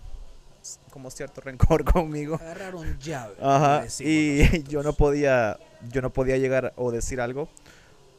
[0.91, 2.35] como cierto rencor conmigo.
[2.35, 3.35] Agarraron llave.
[3.41, 4.63] Ajá, y nosotros.
[4.69, 5.59] yo no podía,
[5.91, 7.47] yo no podía llegar o decir algo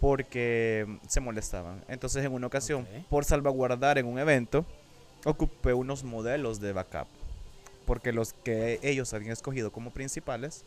[0.00, 1.85] porque se molestaban.
[1.88, 4.64] Entonces, en una ocasión, por salvaguardar en un evento,
[5.24, 7.09] ocupé unos modelos de backup.
[7.85, 10.64] Porque los que ellos habían escogido como principales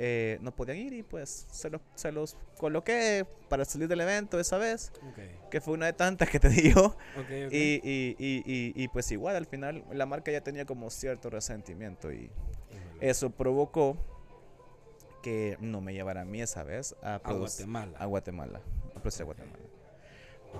[0.00, 4.38] eh, no podían ir y pues se los, se los coloqué para salir del evento
[4.38, 6.86] esa vez, Ok, que fue una de tantas que te digo.
[6.86, 6.96] ok,
[7.46, 7.52] ok.
[7.52, 12.12] Y, y, y, y, pues igual al final la marca ya tenía como cierto resentimiento
[12.12, 12.30] y
[13.00, 13.96] eso provocó
[15.22, 17.98] que no me llevara a mí esa vez a, a Guatemala.
[17.98, 18.60] a Guatemala,
[18.94, 19.24] a producir.
[19.26, 19.58] Guatemala.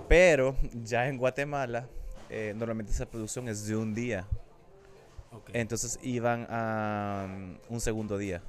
[0.07, 1.87] Pero ya en Guatemala,
[2.29, 4.27] eh, normalmente esa producción es de un día.
[5.53, 8.41] Entonces iban a mm, un segundo día.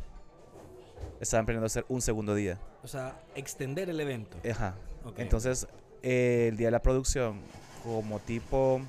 [1.20, 2.58] Estaban planeando hacer un segundo día.
[2.82, 4.36] O sea, extender el evento.
[4.50, 4.74] Ajá.
[5.04, 5.18] Ok.
[5.18, 5.66] Entonces,
[6.02, 7.40] eh, el día de la producción,
[7.84, 8.80] como tipo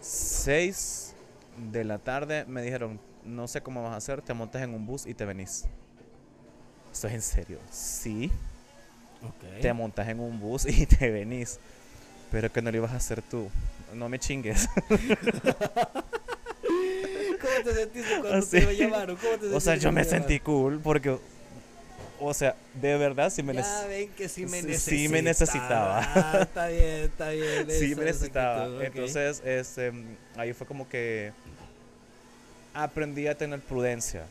[0.00, 1.14] 6
[1.72, 4.86] de la tarde, me dijeron, no sé cómo vas a hacer, te montas en un
[4.86, 5.64] bus y te venís.
[6.92, 7.58] Esto es en serio.
[7.70, 8.30] Sí,
[9.22, 9.60] Ok.
[9.60, 11.58] te montas en un bus y te venís.
[12.30, 13.48] Pero que no lo ibas a hacer tú.
[13.94, 14.68] No me chingues.
[17.40, 18.60] ¿Cómo te sentiste cuando Así.
[18.60, 19.16] te llamaron?
[19.16, 21.16] ¿Cómo te o sea, yo me te sentí cool porque,
[22.20, 24.96] o sea, de verdad sí me Ya ven que sí me necesitaba.
[24.98, 26.00] sí me necesitaba.
[26.02, 27.70] Ah, está bien, está bien.
[27.70, 28.62] Sí, me necesitaba.
[28.64, 28.84] actitud, ok.
[28.86, 29.92] Entonces, este,
[30.36, 31.32] ahí fue como que
[32.74, 34.24] aprendí a tener prudencia.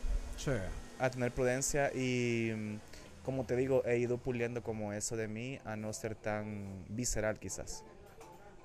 [0.99, 2.77] A tener prudencia y,
[3.23, 7.39] como te digo, he ido puliendo como eso de mí a no ser tan visceral
[7.39, 7.83] quizás.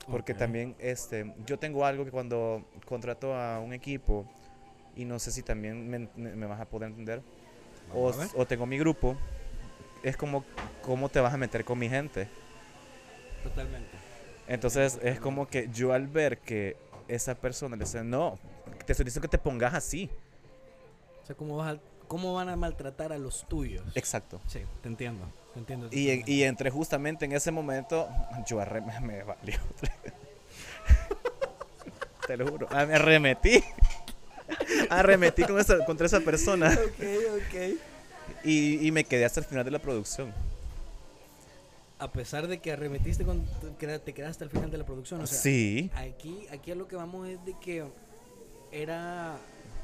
[0.08, 4.26] Porque también este, yo tengo algo que cuando contrato a un equipo,
[4.96, 7.22] y no sé si también me, vas a poder entender,
[7.92, 9.16] o, o tengo mi grupo,
[10.02, 10.44] es como
[10.82, 12.28] cómo te vas a meter con mi gente.
[13.42, 13.90] Totalmente.
[14.48, 18.38] Entonces es como que yo al ver que esa persona le dice, no,
[18.84, 20.10] te diciendo que te pongas así.
[21.22, 23.84] O sea, ¿cómo, vas a- ¿cómo van a maltratar a los tuyos?
[23.94, 24.40] Exacto.
[24.48, 25.24] Sí, te entiendo.
[25.54, 25.88] Te entiendo.
[25.92, 28.08] Y, y entré justamente en ese momento,
[28.48, 29.58] yo arre- me, valió.
[32.26, 32.66] Te lo juro.
[32.70, 33.62] Ah, Me arremetí.
[34.90, 36.72] Arremetí con esa- contra esa persona.
[36.72, 37.04] Ok,
[37.36, 37.78] ok.
[38.44, 40.32] Y, y me quedé hasta el final de la producción.
[42.00, 43.46] A pesar de que arremetiste con.
[43.78, 45.20] te quedaste al final de la producción.
[45.20, 45.90] O sea, sí.
[45.94, 47.84] Aquí, aquí a lo que vamos es de que
[48.72, 49.36] era,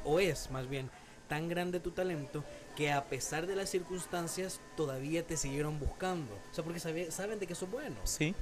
[0.03, 0.89] o es más bien,
[1.27, 2.43] tan grande tu talento
[2.75, 6.33] que a pesar de las circunstancias todavía te siguieron buscando.
[6.51, 7.95] O sea, porque sabe- saben de que sos bueno.
[8.03, 8.33] Sí,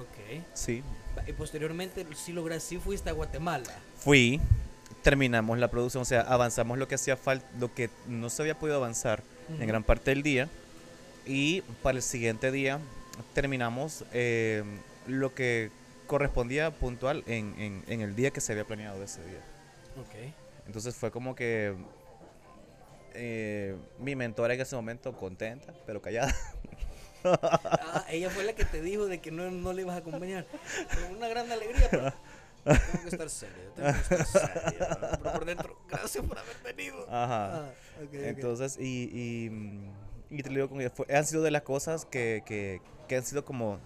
[0.00, 0.42] Ok.
[0.54, 0.82] sí.
[1.26, 3.74] Y posteriormente sí lograste, sí fuiste a Guatemala.
[3.98, 4.40] Fui,
[5.02, 8.58] terminamos la producción, o sea, avanzamos lo que hacía falta, lo que no se había
[8.58, 9.66] podido avanzar en Ujú.
[9.66, 10.48] gran parte del día.
[11.26, 12.78] Y para el siguiente día
[13.34, 14.62] terminamos eh,
[15.06, 15.70] lo que
[16.06, 19.40] correspondía puntual en, en- en el día que se había planeado ese día.
[20.00, 20.32] Ok.
[20.66, 21.74] Entonces fue como que
[23.14, 26.34] eh, mi mentora en ese momento contenta, pero callada.
[27.24, 30.44] Ah, ella fue la que te dijo de que no, no le ibas a acompañar.
[30.92, 32.12] Con una gran alegría, pero
[32.64, 34.86] tengo que estar serio, tengo que estar serio.
[34.98, 37.00] Pero por dentro, gracias por haber venido.
[37.08, 37.54] Ajá.
[37.66, 38.14] Ah, ok, ok.
[38.14, 39.90] Entonces, y, y,
[40.36, 43.24] y te lo digo que fue- han sido de las cosas que, que, que han
[43.24, 43.78] sido como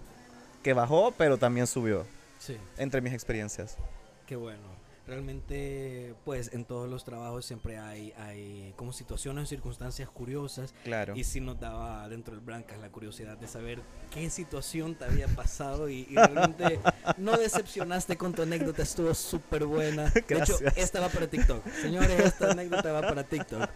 [0.63, 2.07] que bajó, pero también subió
[2.39, 2.57] Sí.
[2.77, 3.77] entre mis experiencias.
[4.25, 4.63] Qué bueno.
[5.07, 10.73] Realmente, pues en todos los trabajos siempre hay, hay como situaciones, circunstancias curiosas.
[10.83, 11.15] Claro.
[11.15, 13.79] Y sí nos daba dentro del Brancas la curiosidad de saber
[14.11, 16.81] qué situación te había pasado y, y realmente
[17.17, 20.09] no decepcionaste con tu anécdota, estuvo súper buena.
[20.09, 21.65] De hecho, esta va para TikTok.
[21.81, 23.69] Señores, esta anécdota va para TikTok.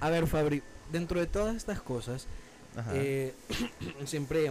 [0.00, 2.26] A ver, Fabri, dentro de todas estas cosas,
[2.94, 3.34] eh,
[4.06, 4.50] siempre,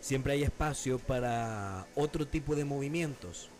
[0.00, 3.50] siempre hay espacio para otro tipo de movimientos.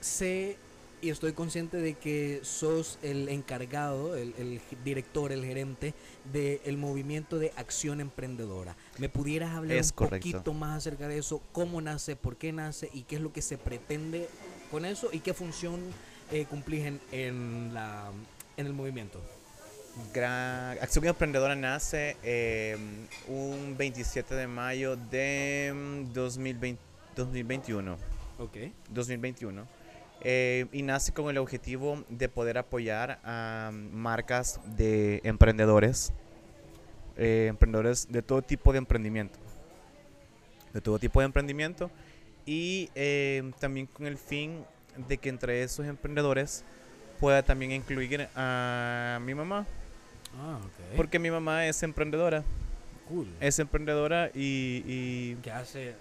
[0.00, 0.56] Sé
[1.02, 5.94] y estoy consciente de que sos el encargado, el, director, el gerente
[6.30, 8.76] del movimiento de acción emprendedora.
[8.98, 10.30] ¿Me pudieras hablar Es un correcto.
[10.30, 11.40] poquito más acerca de eso?
[11.52, 12.16] ¿Cómo nace?
[12.16, 12.90] ¿Por qué nace?
[12.92, 14.28] ¿Y qué es lo que se pretende
[14.70, 15.08] con eso?
[15.12, 15.80] ¿Y qué función
[16.30, 18.10] eh, cumplís en, en, la,
[18.56, 19.20] en el movimiento?
[20.14, 22.76] Gran Acción Emprendedora nace eh,
[23.26, 26.80] un 27 de mayo de mm, 2020
[27.16, 27.96] 2021.
[28.38, 28.56] Ok.
[28.90, 29.79] 2021.
[30.22, 36.12] Eh, y nace con el objetivo de poder apoyar a marcas de emprendedores,
[37.16, 39.38] eh, emprendedores de todo tipo de emprendimiento,
[40.72, 41.90] de todo tipo de emprendimiento,
[42.46, 44.64] y eh, también con el fin
[45.08, 46.64] de que entre esos emprendedores
[47.18, 49.66] pueda también incluir a mi mamá,
[50.38, 50.96] Ah, ok.
[50.96, 52.44] porque mi mamá es emprendedora,
[53.08, 53.26] cool.
[53.40, 55.94] es emprendedora y, y ¿Qué hace?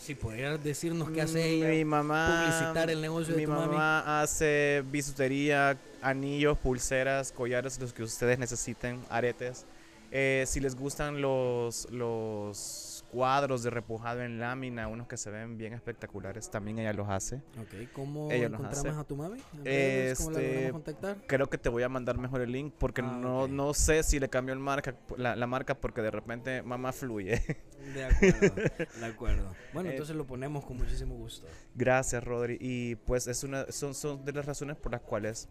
[0.00, 1.68] Si pudieras decirnos qué hace ella.
[1.68, 2.44] Mi mamá.
[2.46, 3.68] publicitar el negocio de mi tu mami?
[3.68, 9.64] mamá hace bisutería, anillos, pulseras, collares, los que ustedes necesiten, aretes.
[10.12, 15.56] Eh, si les gustan los, los cuadros de repujado en lámina, unos que se ven
[15.56, 17.36] bien espectaculares, también ella los hace.
[17.60, 19.00] Ok, ¿cómo Ella los encontramos hace.
[19.00, 19.40] a tu mami?
[19.54, 20.18] ¿En redes?
[20.18, 21.16] ¿Cómo la Este, contactar?
[21.26, 24.18] Creo que te voy a mandar mejor el link porque Ah, no, no sé si
[24.20, 27.40] le cambió el marca, la, la marca porque de repente mamá fluye.
[27.94, 28.54] De acuerdo,
[29.00, 29.54] de acuerdo.
[29.72, 31.46] Bueno, Eh, entonces lo ponemos con muchísimo gusto.
[31.74, 32.58] Gracias, Rodri.
[32.60, 35.48] Y pues es una, son, son de las razones por las cuales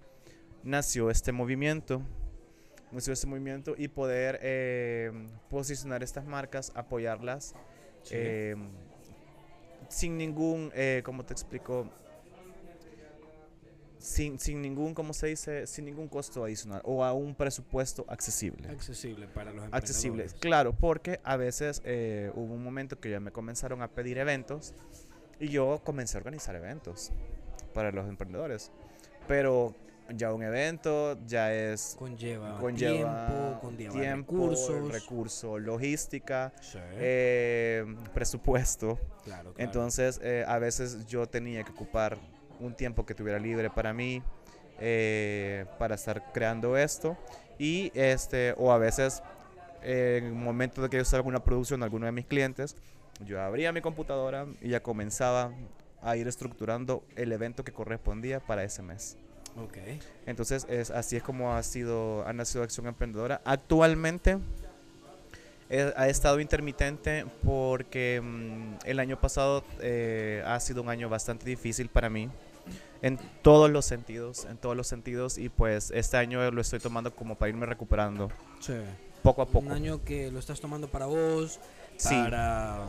[0.64, 2.02] nació este movimiento.
[2.92, 5.12] Nació este movimiento y poder eh,
[5.50, 7.54] posicionar estas marcas, apoyarlas
[8.04, 8.14] Sí.
[8.18, 8.56] eh,
[9.90, 11.90] sin ningún, eh, ¿cómo te explico?
[13.98, 15.66] Sin, sin ningún, ¿cómo se dice?
[15.66, 18.70] Sin ningún costo adicional o a un presupuesto accesible.
[18.70, 20.24] accesible para los accesible.
[20.26, 20.34] emprendedores.
[20.42, 24.76] Claro, porque a veces eh, hubo un momento que ya me comenzaron a pedir eventos
[25.40, 27.12] y yo comencé a organizar eventos
[27.74, 28.72] para los emprendedores.
[29.28, 29.74] Pero
[30.14, 34.92] ya un evento ya es Conlleva, conlleva tiempo, conlleva tiempo, recursos.
[34.92, 38.98] recurso, logística, Sí, eh, presupuesto.
[39.24, 39.54] claro, claro.
[39.58, 42.18] Entonces, eh, a veces yo tenía que ocupar
[42.60, 44.22] un tiempo que tuviera libre para mí,
[44.80, 47.18] eh, para estar creando esto.
[47.58, 49.24] Y este, o a veces,
[49.82, 52.76] eh, en el momento de que yo estaba alguna producción de alguno de mis clientes,
[53.26, 55.54] yo abría mi computadora y ya comenzaba
[56.02, 59.18] a ir estructurando el evento que correspondía para ese mes.
[59.58, 59.78] Ok.
[60.26, 63.42] Entonces, es, así es como ha sido, ha nacido Acción Emprendedora.
[63.46, 64.38] Actualmente,
[65.96, 71.90] ha estado intermitente porque mm, el año pasado eh, ha sido un año bastante difícil
[71.90, 72.30] para mí
[73.02, 77.16] en todos los sentidos, en todos los sentidos y pues este año lo estoy tomando
[77.16, 78.30] como para irme recuperando.
[78.60, 78.74] Sí.
[79.24, 79.66] Poco a poco.
[79.66, 81.60] Un año que lo estás tomando para vos,
[82.04, 82.86] para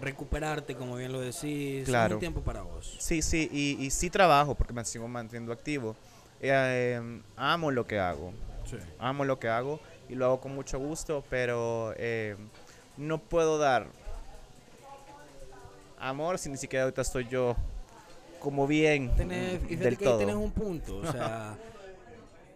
[0.00, 1.84] recuperarte, como bien lo decís.
[1.84, 2.16] Claro.
[2.16, 2.96] Un tiempo para vos.
[2.98, 5.96] Sí, sí, y, y sí trabajo porque me sigo manteniendo activo.
[6.40, 8.32] Eh, em, amo lo que hago.
[8.68, 8.76] Sí.
[8.98, 12.36] Amo lo que hago y lo hago con mucho gusto, pero eh,
[12.96, 13.86] no puedo dar
[15.98, 17.56] amor si ni siquiera ahorita estoy yo
[18.38, 20.18] como bien tenés, del todo.
[20.18, 21.56] Tienes un punto, o sea,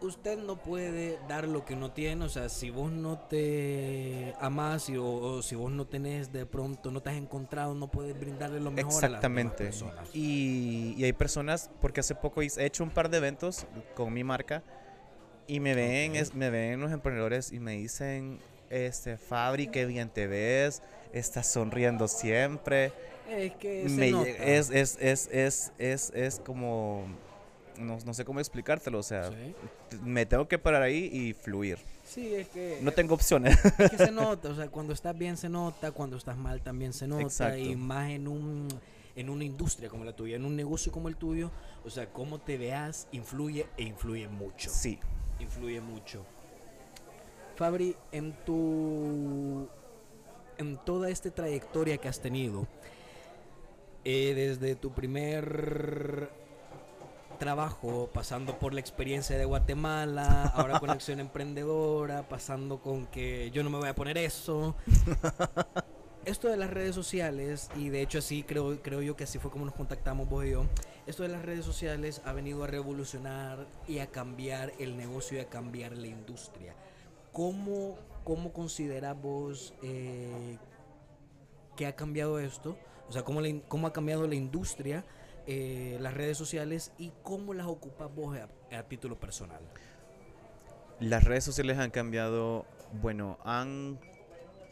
[0.02, 4.88] usted no puede dar lo que no tiene, o sea, si vos no te amas
[4.88, 8.60] y, o, si vos no tenés de pronto, no te has encontrado, no puedes brindarle
[8.60, 9.64] lo mejor Exactamente.
[9.64, 10.08] a las personas.
[10.14, 14.24] Y, y hay personas, porque hace poco he hecho un par de eventos con mi
[14.24, 14.62] marca
[15.46, 18.38] y me ven, es, me ven los emprendedores y me dicen,
[18.70, 20.82] este, Fabri, qué bien te ves,
[21.12, 22.92] estás sonriendo siempre.
[23.28, 27.04] Es que Es, es, es, es, es, es como,
[27.80, 29.30] no, no, sé cómo explicártelo, o sea,
[30.02, 31.78] me tengo que parar ahí y fluir.
[32.04, 32.78] Sí, es que...
[32.82, 33.58] No tengo opciones.
[33.78, 36.92] Es que se nota, o sea, cuando estás bien se nota, cuando estás mal también
[36.92, 37.58] se nota, Exacto.
[37.58, 38.68] y más en un
[39.16, 41.50] en una industria como la tuya, en un negocio como el tuyo,
[41.84, 44.70] o sea, cómo te veas influye e influye mucho.
[44.70, 44.98] Sí
[45.40, 46.24] influye mucho.
[47.56, 49.68] Fabri, en tu
[50.58, 52.66] en toda esta trayectoria que has tenido,
[54.04, 56.30] eh, desde tu primer
[57.40, 63.64] trabajo, pasando por la experiencia de Guatemala, ahora con Acción Emprendedora, pasando con que yo
[63.64, 64.76] no me voy a poner eso.
[66.26, 69.50] Esto de las redes sociales, y de hecho así creo, creo yo que así fue
[69.50, 70.66] como nos contactamos vos y yo,
[71.06, 75.40] esto de las redes sociales ha venido a revolucionar y a cambiar el negocio y
[75.40, 76.74] a cambiar la industria.
[77.32, 80.58] ¿Cómo, cómo consideras vos eh,
[81.74, 82.76] que ha cambiado esto?
[83.08, 85.06] O sea, ¿cómo, cómo ha cambiado la industria,
[85.52, 88.48] eh, las redes sociales y cómo las ocupas vos a,
[88.78, 89.60] a título personal?
[91.00, 92.66] Las redes sociales han cambiado,
[93.02, 93.98] bueno, han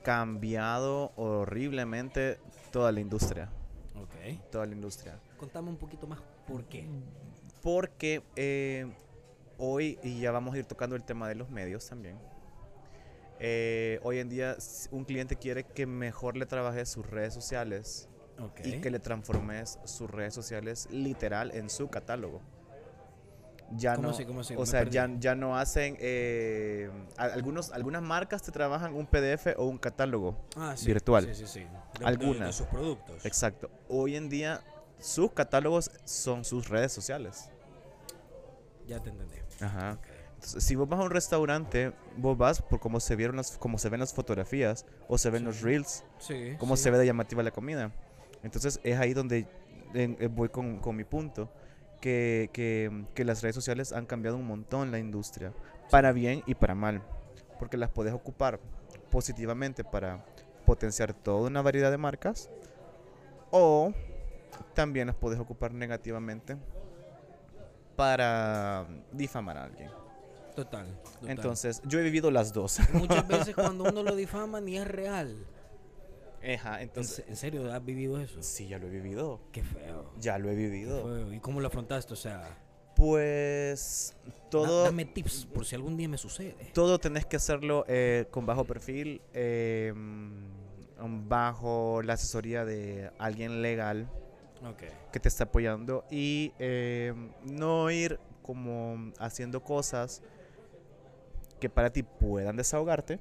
[0.05, 2.39] cambiado horriblemente
[2.71, 3.51] toda la industria.
[3.97, 4.41] Ok.
[4.53, 5.19] Toda la industria.
[5.37, 6.87] Contame un poquito más por qué.
[7.61, 8.87] Porque eh,
[9.59, 12.21] hoy, y ya vamos a ir tocando el tema de los medios también.
[13.41, 14.57] Eh, hoy en día
[14.93, 18.09] un cliente quiere que mejor le trabajes sus redes sociales
[18.39, 18.75] okay.
[18.75, 22.41] y que le transformes sus redes sociales literal en su catálogo.
[23.73, 24.55] Ya ¿Cómo no, así, cómo así?
[24.57, 29.49] o Me sea, ya, ya no hacen, eh, algunos, algunas marcas te trabajan un PDF
[29.59, 30.39] o un catálogo.
[30.57, 31.35] Ah, sí, virtual.
[31.35, 31.67] Sí, sí.
[31.99, 32.47] De- Algunas.
[32.47, 33.27] de sus productos.
[33.27, 33.71] Exacto.
[33.91, 34.63] Hoy en día
[34.99, 37.51] sus catálogos son sus redes sociales.
[38.87, 39.37] Ya te entendí.
[39.61, 39.99] Ajá.
[40.37, 43.77] Entonces, si vos vas a un restaurante, vos vas por cómo se vieron las, cómo
[43.77, 45.45] se ven las fotografías o se ven Sí.
[45.47, 46.57] los reels, Sí.
[46.59, 46.85] cómo sí.
[46.85, 47.93] se ve de llamativa la comida.
[48.43, 49.47] Entonces es ahí donde
[49.95, 51.51] eh, voy con, con mi punto,
[52.01, 55.53] que, que- que las redes sociales han cambiado un montón la industria,
[55.91, 57.03] para bien y para mal,
[57.59, 58.61] porque las puedes ocupar
[59.11, 60.25] positivamente para
[60.67, 62.51] potenciar toda una variedad de marcas,
[63.51, 63.93] o
[64.75, 66.57] también las puedes ocupar negativamente
[67.97, 69.91] para difamar a alguien.
[70.55, 71.31] Total, total.
[71.31, 72.79] Entonces, yo he vivido las dos.
[72.93, 75.35] Muchas veces cuando uno lo difama ni es real.
[76.43, 78.43] Ajá, ¿En, entonces, en serio has vivido eso?
[78.43, 79.41] sí, ya lo he vivido.
[79.53, 80.13] Qué feo.
[80.19, 81.03] Ya lo he qué vivido.
[81.03, 81.33] feo.
[81.33, 82.13] ¿Y cómo lo afrontaste?
[82.13, 82.57] O sea,
[82.95, 84.17] Pues
[84.51, 86.71] todo, dame tips por si algún día me sucede.
[86.73, 89.93] todo tenés que hacerlo eh, con bajo perfil, eh,
[91.01, 94.09] bajo la asesoría de alguien legal
[94.65, 94.83] Ok.
[95.13, 97.15] que te está apoyando y eh,
[97.45, 100.23] no ir como haciendo cosas
[101.61, 103.21] que para ti puedan desahogarte,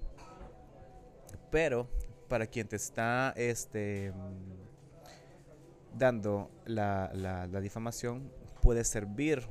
[1.51, 1.87] pero
[2.27, 9.41] para quien te está este, mm, dando la, la- la difamación puede servir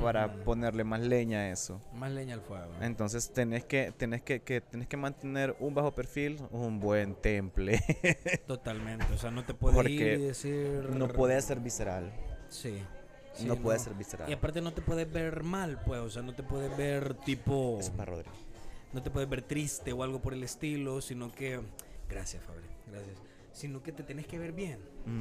[0.00, 1.80] para ponerle más leña a eso.
[1.94, 2.70] Más leña al fuego.
[2.82, 7.80] Entonces tenés que, tenés que, que- tenés que mantener un bajo perfil, un buen temple.
[8.46, 9.06] Totalmente.
[9.14, 10.90] O sea, no te puedes ir y decir.
[10.90, 12.12] no puede ser visceral.
[12.50, 12.82] Sí.
[13.34, 14.28] Sí, no puede ser visceral.
[14.28, 16.00] Y aparte no te puedes ver mal, pues.
[16.00, 17.78] O sea, no te puedes ver tipo.
[17.80, 18.28] Es para Rodri.
[18.92, 21.60] no te puedes ver triste o algo por el estilo, sino que.
[22.08, 22.66] Gracias, Fabri.
[22.90, 23.16] Gracias.
[23.52, 24.78] Sino que te tenés que ver bien.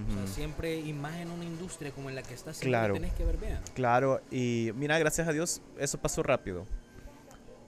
[0.09, 2.93] O sea, siempre, y más en una industria como en la que estás, siempre Claro.
[2.93, 3.57] te tenés que ver bien.
[3.73, 6.65] Claro, y mira, gracias a Dios, eso pasó rápido.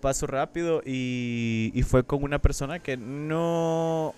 [0.02, 4.14] Pasó rápido y, y fue con una persona que no.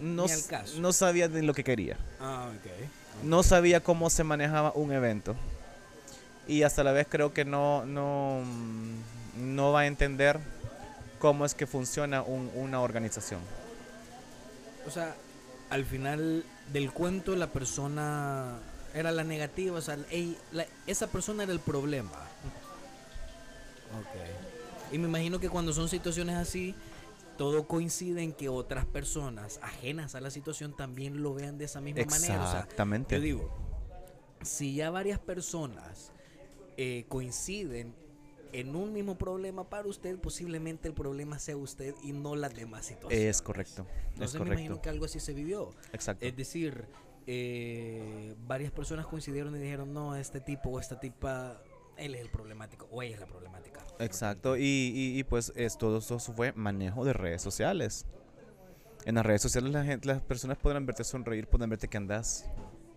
[0.00, 0.26] No,
[0.78, 1.96] no sabía de lo que quería.
[2.20, 3.24] Ah, ok.
[3.24, 5.34] No sabía cómo se manejaba un evento.
[6.46, 10.38] Y hasta la vez creo que no, no, mm, no va a entender
[11.18, 13.40] cómo es que funciona un- una organización.
[14.86, 15.14] O sea,
[15.70, 18.58] al final del cuento la persona
[18.94, 22.10] era la negativa, o sea, ey- la- esa persona era el problema.
[24.00, 24.92] Ok.
[24.92, 26.74] Y me imagino que cuando son situaciones así,
[27.36, 31.80] todo coincide en que otras personas ajenas a la situación también lo vean de esa
[31.80, 32.42] misma manera.
[32.42, 33.16] O sea, Exactamente.
[33.16, 33.50] yo digo,
[34.42, 36.12] si ya varias personas
[36.80, 37.94] eh, coinciden
[38.52, 42.86] en un mismo problema para usted, posiblemente el problema sea usted y no las demás
[42.86, 43.36] situaciones.
[43.36, 43.86] es correcto.
[44.06, 45.70] Es Entonces me imagino que algo así se vivió.
[45.92, 46.24] Exacto.
[46.24, 46.86] Es decir,
[47.26, 51.62] eh, varias personas coincidieron y dijeron, no, este tipo o esta tipa,
[51.96, 53.84] él es el problemático o ella es la problemática.
[53.98, 58.06] Exacto, y, y- y, pues es, todo eso fue manejo de redes sociales.
[59.04, 62.46] En las redes sociales la gente, las personas podrán verte sonreír, podrán verte que andas,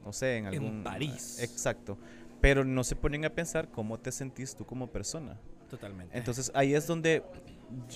[0.03, 0.83] no sé, en En algún...
[0.83, 1.39] París.
[1.41, 1.97] Exacto.
[2.41, 5.37] Pero no se ponen a pensar cómo te sentís tú como persona.
[5.69, 6.17] Totalmente.
[6.17, 7.23] Entonces ahí es donde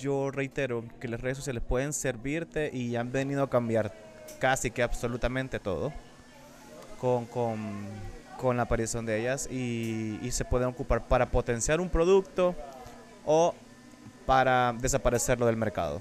[0.00, 3.92] yo reitero que las redes sociales pueden servirte y han venido a cambiar
[4.40, 5.92] casi que absolutamente todo
[7.00, 7.58] con, con,
[8.38, 12.54] con la aparición de ellas y, y se pueden ocupar para potenciar un producto
[13.26, 13.54] o
[14.24, 16.00] para desaparecerlo del mercado.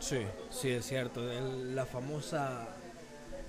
[0.00, 0.18] sí,
[0.50, 1.30] sí, es cierto.
[1.32, 2.66] El- la famosa...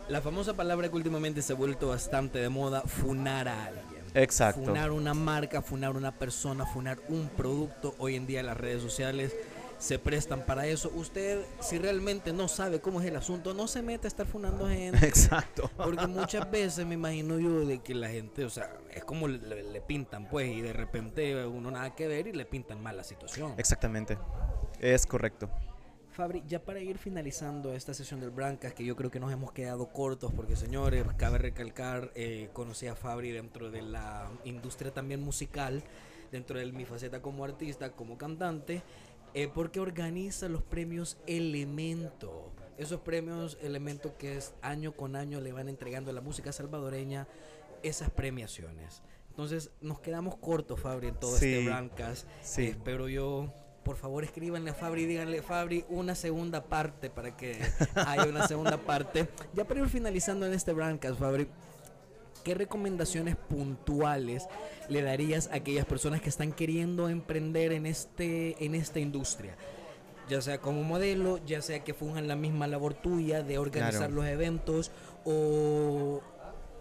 [0.08, 3.95] La famosa palabra que últimamente se ha vuelto bastante de moda, funar a alguien.
[4.16, 4.64] Exacto.
[4.66, 7.94] Funar una marca, funar una persona, funar un producto.
[8.00, 9.36] Hoy en día las redes sociales
[9.78, 10.90] se prestan para eso.
[10.96, 14.68] Usted, si realmente no sabe cómo es el asunto, no se mete a estar funando
[14.70, 14.98] gente.
[15.08, 15.70] Exacto.
[15.76, 19.38] Porque muchas veces me imagino yo de que la gente, o sea, es como le,
[19.40, 22.96] le- le pintan, pues, y de repente uno nada que ver y le pintan mal
[22.98, 23.54] la situación.
[23.58, 24.18] Exactamente.
[24.80, 25.50] Es correcto.
[26.16, 29.52] Fabri, ya para ir finalizando esta sesión del Brancas, que yo creo que nos hemos
[29.52, 35.22] quedado cortos, porque señores, cabe recalcar, eh, conocí a Fabri dentro de la industria también
[35.22, 35.84] musical,
[36.32, 38.82] dentro de mi faceta como artista, como cantante,
[39.34, 42.50] eh, porque organiza los premios Elemento.
[42.78, 47.28] Esos premios Elemento que es año con año le van entregando a la música salvadoreña
[47.84, 49.02] esas premiaciones.
[49.32, 52.26] Entonces nos quedamos cortos, Fabri, en todo este Sí, Brancas.
[52.42, 52.62] sí.
[52.62, 53.54] Eh, espero yo
[53.86, 57.56] por favor escríbanle a Fabri y díganle, Fabri, una segunda parte para que
[57.96, 59.30] haya una segunda parte.
[59.54, 61.48] Ya para ir finalizando en este Brandcast, Fabri,
[62.44, 64.48] ¿qué recomendaciones puntuales
[64.90, 69.56] le darías a aquellas personas que están queriendo emprender en, este, en esta industria?
[70.28, 74.16] Ya sea como modelo, ya sea que funjan la misma labor tuya de organizar Claro.
[74.16, 74.92] los eventos
[75.26, 76.22] o,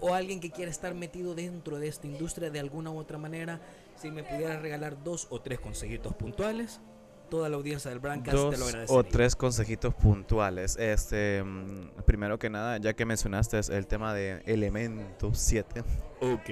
[0.01, 3.61] o alguien que quiera estar metido dentro de esta industria de alguna u otra manera.
[4.01, 6.81] Si me pudieras regalar dos o tres consejitos puntuales,
[7.29, 8.97] toda la audiencia del Brancast te lo Dos agradecería.
[9.01, 10.77] o tres consejitos puntuales.
[10.77, 15.83] Este, mm, primero que nada, ya que mencionaste el tema de Elemento 7.
[16.21, 16.51] Ok.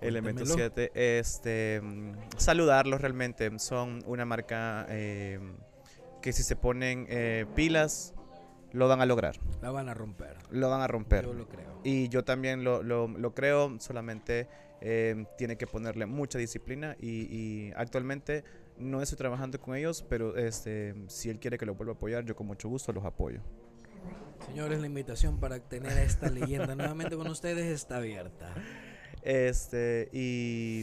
[0.00, 3.50] Elemento 7, este, mm, saludarlos realmente.
[3.58, 5.38] Son una marca eh,
[6.22, 8.14] que si se ponen eh, pilas,
[8.72, 9.36] lo van a lograr.
[9.60, 10.36] La van a romper.
[10.50, 11.26] Lo van a romper.
[11.26, 11.78] Yo lo creo.
[11.84, 14.48] Y yo también lo, lo- lo creo, solamente
[14.80, 18.44] eh, tiene que ponerle mucha disciplina y, y actualmente
[18.76, 22.24] no estoy trabajando con ellos, pero este, si él quiere que lo vuelva a apoyar,
[22.24, 23.40] yo con mucho gusto los apoyo.
[24.46, 28.52] Señores, la invitación para tener a esta leyenda nuevamente con ustedes está abierta.
[29.22, 30.82] Este, y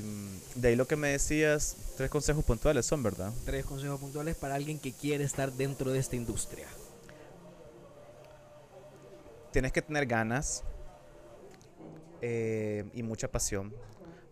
[0.56, 3.32] de ahí lo que me decías, tres consejos puntuales son, ¿verdad?
[3.46, 6.68] Tres consejos puntuales para alguien que quiere estar dentro de esta industria.
[9.52, 10.64] Tienes que tener ganas
[12.22, 13.74] eh, y mucha pasión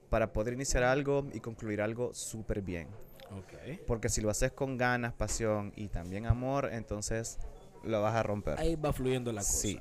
[0.09, 2.87] para poder iniciar algo y concluir algo súper bien.
[3.31, 3.85] Ok.
[3.85, 7.37] Porque si lo haces con ganas, pasión y también amor, entonces
[7.83, 8.59] lo vas a romper.
[8.59, 9.53] Ahí va fluyendo la cosa.
[9.53, 9.79] Sí.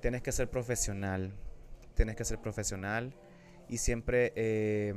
[0.00, 1.32] Tienes que ser profesional.
[1.94, 3.14] Tienes que ser profesional
[3.68, 4.94] y siempre eh,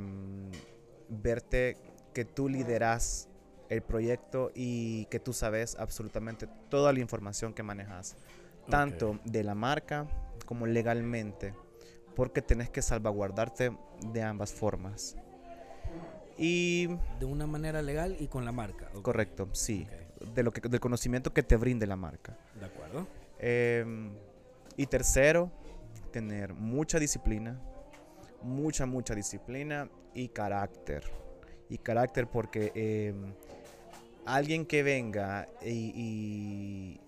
[1.08, 1.76] verte
[2.12, 3.28] que tú lideras
[3.68, 8.16] el proyecto y que tú sabes absolutamente toda la información que manejas,
[8.68, 10.06] tanto de la marca
[10.44, 11.54] como legalmente,
[12.16, 13.76] porque tienes que salvaguardarte
[14.12, 15.16] de ambas formas.
[16.42, 16.86] Y
[17.18, 18.88] De una manera legal y con la marca.
[19.02, 19.86] Correcto, sí,
[20.34, 22.36] de lo que, del conocimiento que te brinde la marca.
[22.58, 23.06] De acuerdo.
[23.38, 24.10] Em,
[24.76, 25.50] y tercero,
[26.12, 27.60] tener mucha disciplina,
[28.42, 31.04] mucha, mucha disciplina y carácter.
[31.68, 33.34] Y carácter porque em,
[34.24, 37.00] alguien que venga y, y-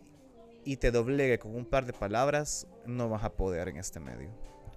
[0.64, 4.28] y te doblegue con un par de palabras, no vas a poder en este medio.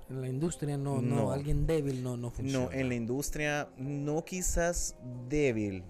[0.10, 1.32] En la industria no, no, No.
[1.32, 2.66] alguien débil no, no funciona.
[2.66, 4.96] No, en la industria, no quizás
[5.28, 5.84] débil.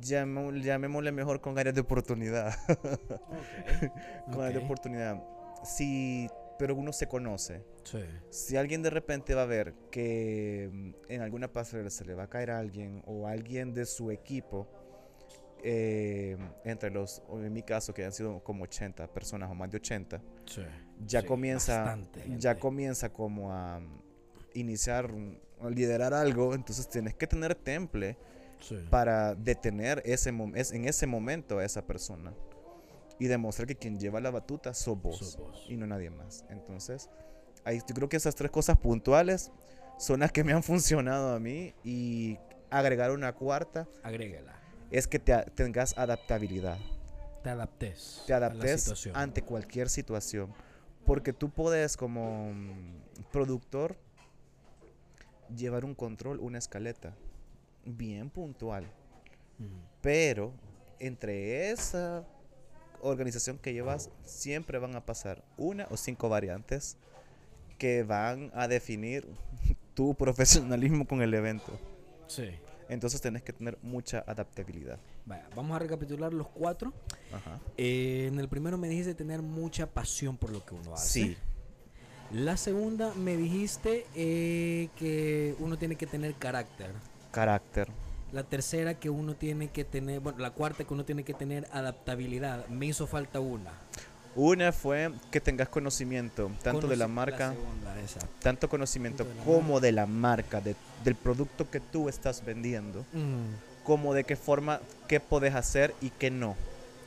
[0.00, 2.54] Llamémosle mejor con áreas de oportunidad.
[4.26, 5.22] con áreas de oportunidad.
[5.64, 7.64] Sí, pero uno se conoce.
[7.84, 7.98] Sí.
[8.30, 12.24] Si alguien de repente va a ver que mm, en alguna pasarela se le va
[12.24, 14.68] a caer a alguien o alguien de su equipo,
[15.62, 19.76] eh, entre los, en mi caso, que han sido como 80 personas o más de
[19.78, 20.62] 80, Sí.
[21.06, 21.98] ya Sí, comienza,
[22.38, 23.80] ya comienza como a
[24.54, 25.10] iniciar,
[25.60, 28.16] a liderar algo, entonces tienes que tener temple
[28.60, 28.76] Sí.
[28.90, 32.34] para detener ese es, en ese momento a esa persona
[33.18, 35.66] y demostrar que quien lleva la batuta sos vos, Sos vos.
[35.68, 36.44] y no nadie más.
[36.50, 37.08] Entonces,
[37.64, 39.50] ahí, yo creo que esas tres cosas puntuales
[39.98, 42.38] son las que me han funcionado a mí y
[42.70, 44.59] agregar una cuarta Agréguela.
[44.90, 46.78] Es que te tengas adaptabilidad,
[47.42, 48.22] Te adaptes.
[48.26, 50.52] te adaptes ante cualquier situación,
[51.06, 53.96] porque tú puedes como mm, productor
[55.56, 57.14] llevar un control, una escaleta
[57.84, 58.86] bien puntual.
[60.00, 60.52] Pero
[60.98, 62.24] entre esa
[63.02, 66.96] organización que llevas, siempre van a pasar una o cinco variantes
[67.78, 69.26] que van a definir
[69.94, 71.72] tu profesionalismo con el evento.
[72.26, 72.50] Sí.
[72.90, 74.98] Entonces tenés que tener mucha adaptabilidad.
[75.24, 76.92] Vaya, vamos a recapitular los cuatro.
[77.32, 77.58] Ajá.
[77.76, 81.08] Eh, en el primero me dijiste tener mucha pasión por lo que uno hace.
[81.08, 81.36] Sí,
[82.32, 86.90] La segunda me dijiste eh, que uno tiene que tener carácter.
[87.30, 87.88] carácter.
[88.32, 91.66] La tercera que uno tiene que tener, bueno, la cuarta que uno tiene que tener
[91.72, 92.66] adaptabilidad.
[92.68, 93.72] Me hizo falta una.
[94.42, 97.94] Una fue que tengas conocimiento tanto de la marca, segunda,
[98.42, 103.84] tanto conocimiento de como de la marca, de- del producto que tú estás vendiendo, Mm,
[103.84, 106.56] como de qué forma, qué podés hacer y qué no.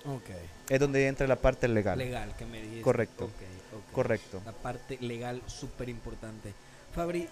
[0.06, 0.30] ok.
[0.70, 1.98] Es donde entra la parte legal.
[1.98, 2.82] Legal que me dijiste.
[2.84, 3.26] Correcto.
[3.26, 3.32] Ok,
[3.78, 3.94] ok.
[3.94, 4.42] Correcto.
[4.46, 6.54] La parte legal súper importante.
[6.94, 7.28] Fabri,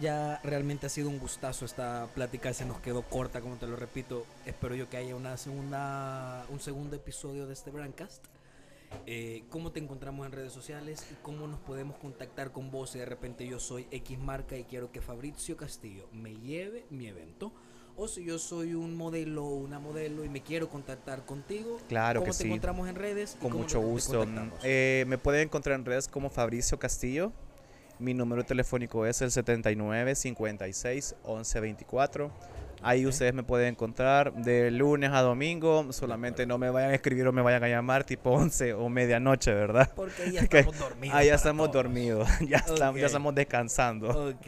[0.00, 3.76] ya realmente ha sido un gustazo esta plática, se nos quedó corta, como te lo
[3.76, 4.24] repito.
[4.46, 8.24] Espero yo que haya una segunda, un segundo episodio de este Brandcast.
[9.06, 12.98] Eh, ¿Cómo te encontramos en redes sociales y cómo nos podemos contactar con vos si
[12.98, 17.52] de repente yo soy X marca y quiero que Fabricio Castillo me lleve mi evento?
[17.96, 22.20] O si yo soy un modelo o una modelo y me quiero contactar contigo, Claro
[22.20, 22.48] ¿cómo que te sí.
[22.48, 23.36] encontramos en redes?
[23.40, 24.26] Con mucho gusto.
[24.64, 27.32] Eh, me pueden encontrar en redes como Fabricio Castillo.
[28.00, 32.32] Mi número telefónico es el 79 56 11 24.
[32.84, 35.92] Ahí ustedes me pueden encontrar de lunes a domingo.
[35.92, 39.52] Solamente no me vayan a escribir o me vayan a llamar tipo 11 o medianoche,
[39.54, 39.90] ¿verdad?
[39.96, 41.16] Porque ahí ya estamos dormidos.
[41.16, 41.84] Ahí ya estamos todos.
[41.84, 42.28] dormidos.
[42.48, 44.28] Ya, estamos, ya estamos descansando.
[44.30, 44.46] Ok,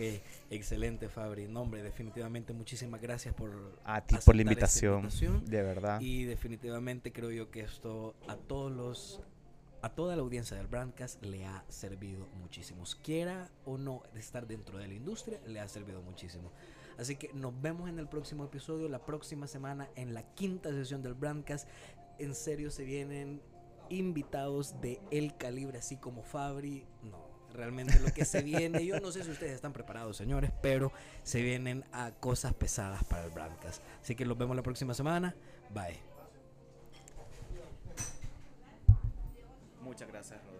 [0.50, 1.48] excelente Fabri.
[1.48, 3.50] No, hombre, definitivamente muchísimas gracias por
[3.84, 4.96] A ti por la invitación.
[5.04, 5.44] invitación.
[5.46, 6.00] De verdad.
[6.00, 9.20] Y definitivamente creo yo que esto a todos los
[9.82, 12.82] a toda la audiencia del Brandcast le ha servido muchísimo.
[13.04, 16.50] Quiera o no estar dentro de la industria, le ha servido muchísimo.
[16.98, 21.02] Así que nos vemos en el próximo episodio, la próxima semana, en la quinta sesión
[21.02, 21.68] del Brandcast.
[22.18, 23.42] En serio, se vienen
[23.88, 26.86] invitados de el calibre, así como Fabri.
[27.02, 30.92] No, realmente lo que se viene, yo no sé si ustedes están preparados, señores, pero
[31.22, 33.82] se vienen a cosas pesadas para el Brandcast.
[34.00, 35.34] Así que los vemos la próxima semana.
[35.72, 36.00] Bye.
[39.82, 40.55] Muchas gracias, Rodrigo.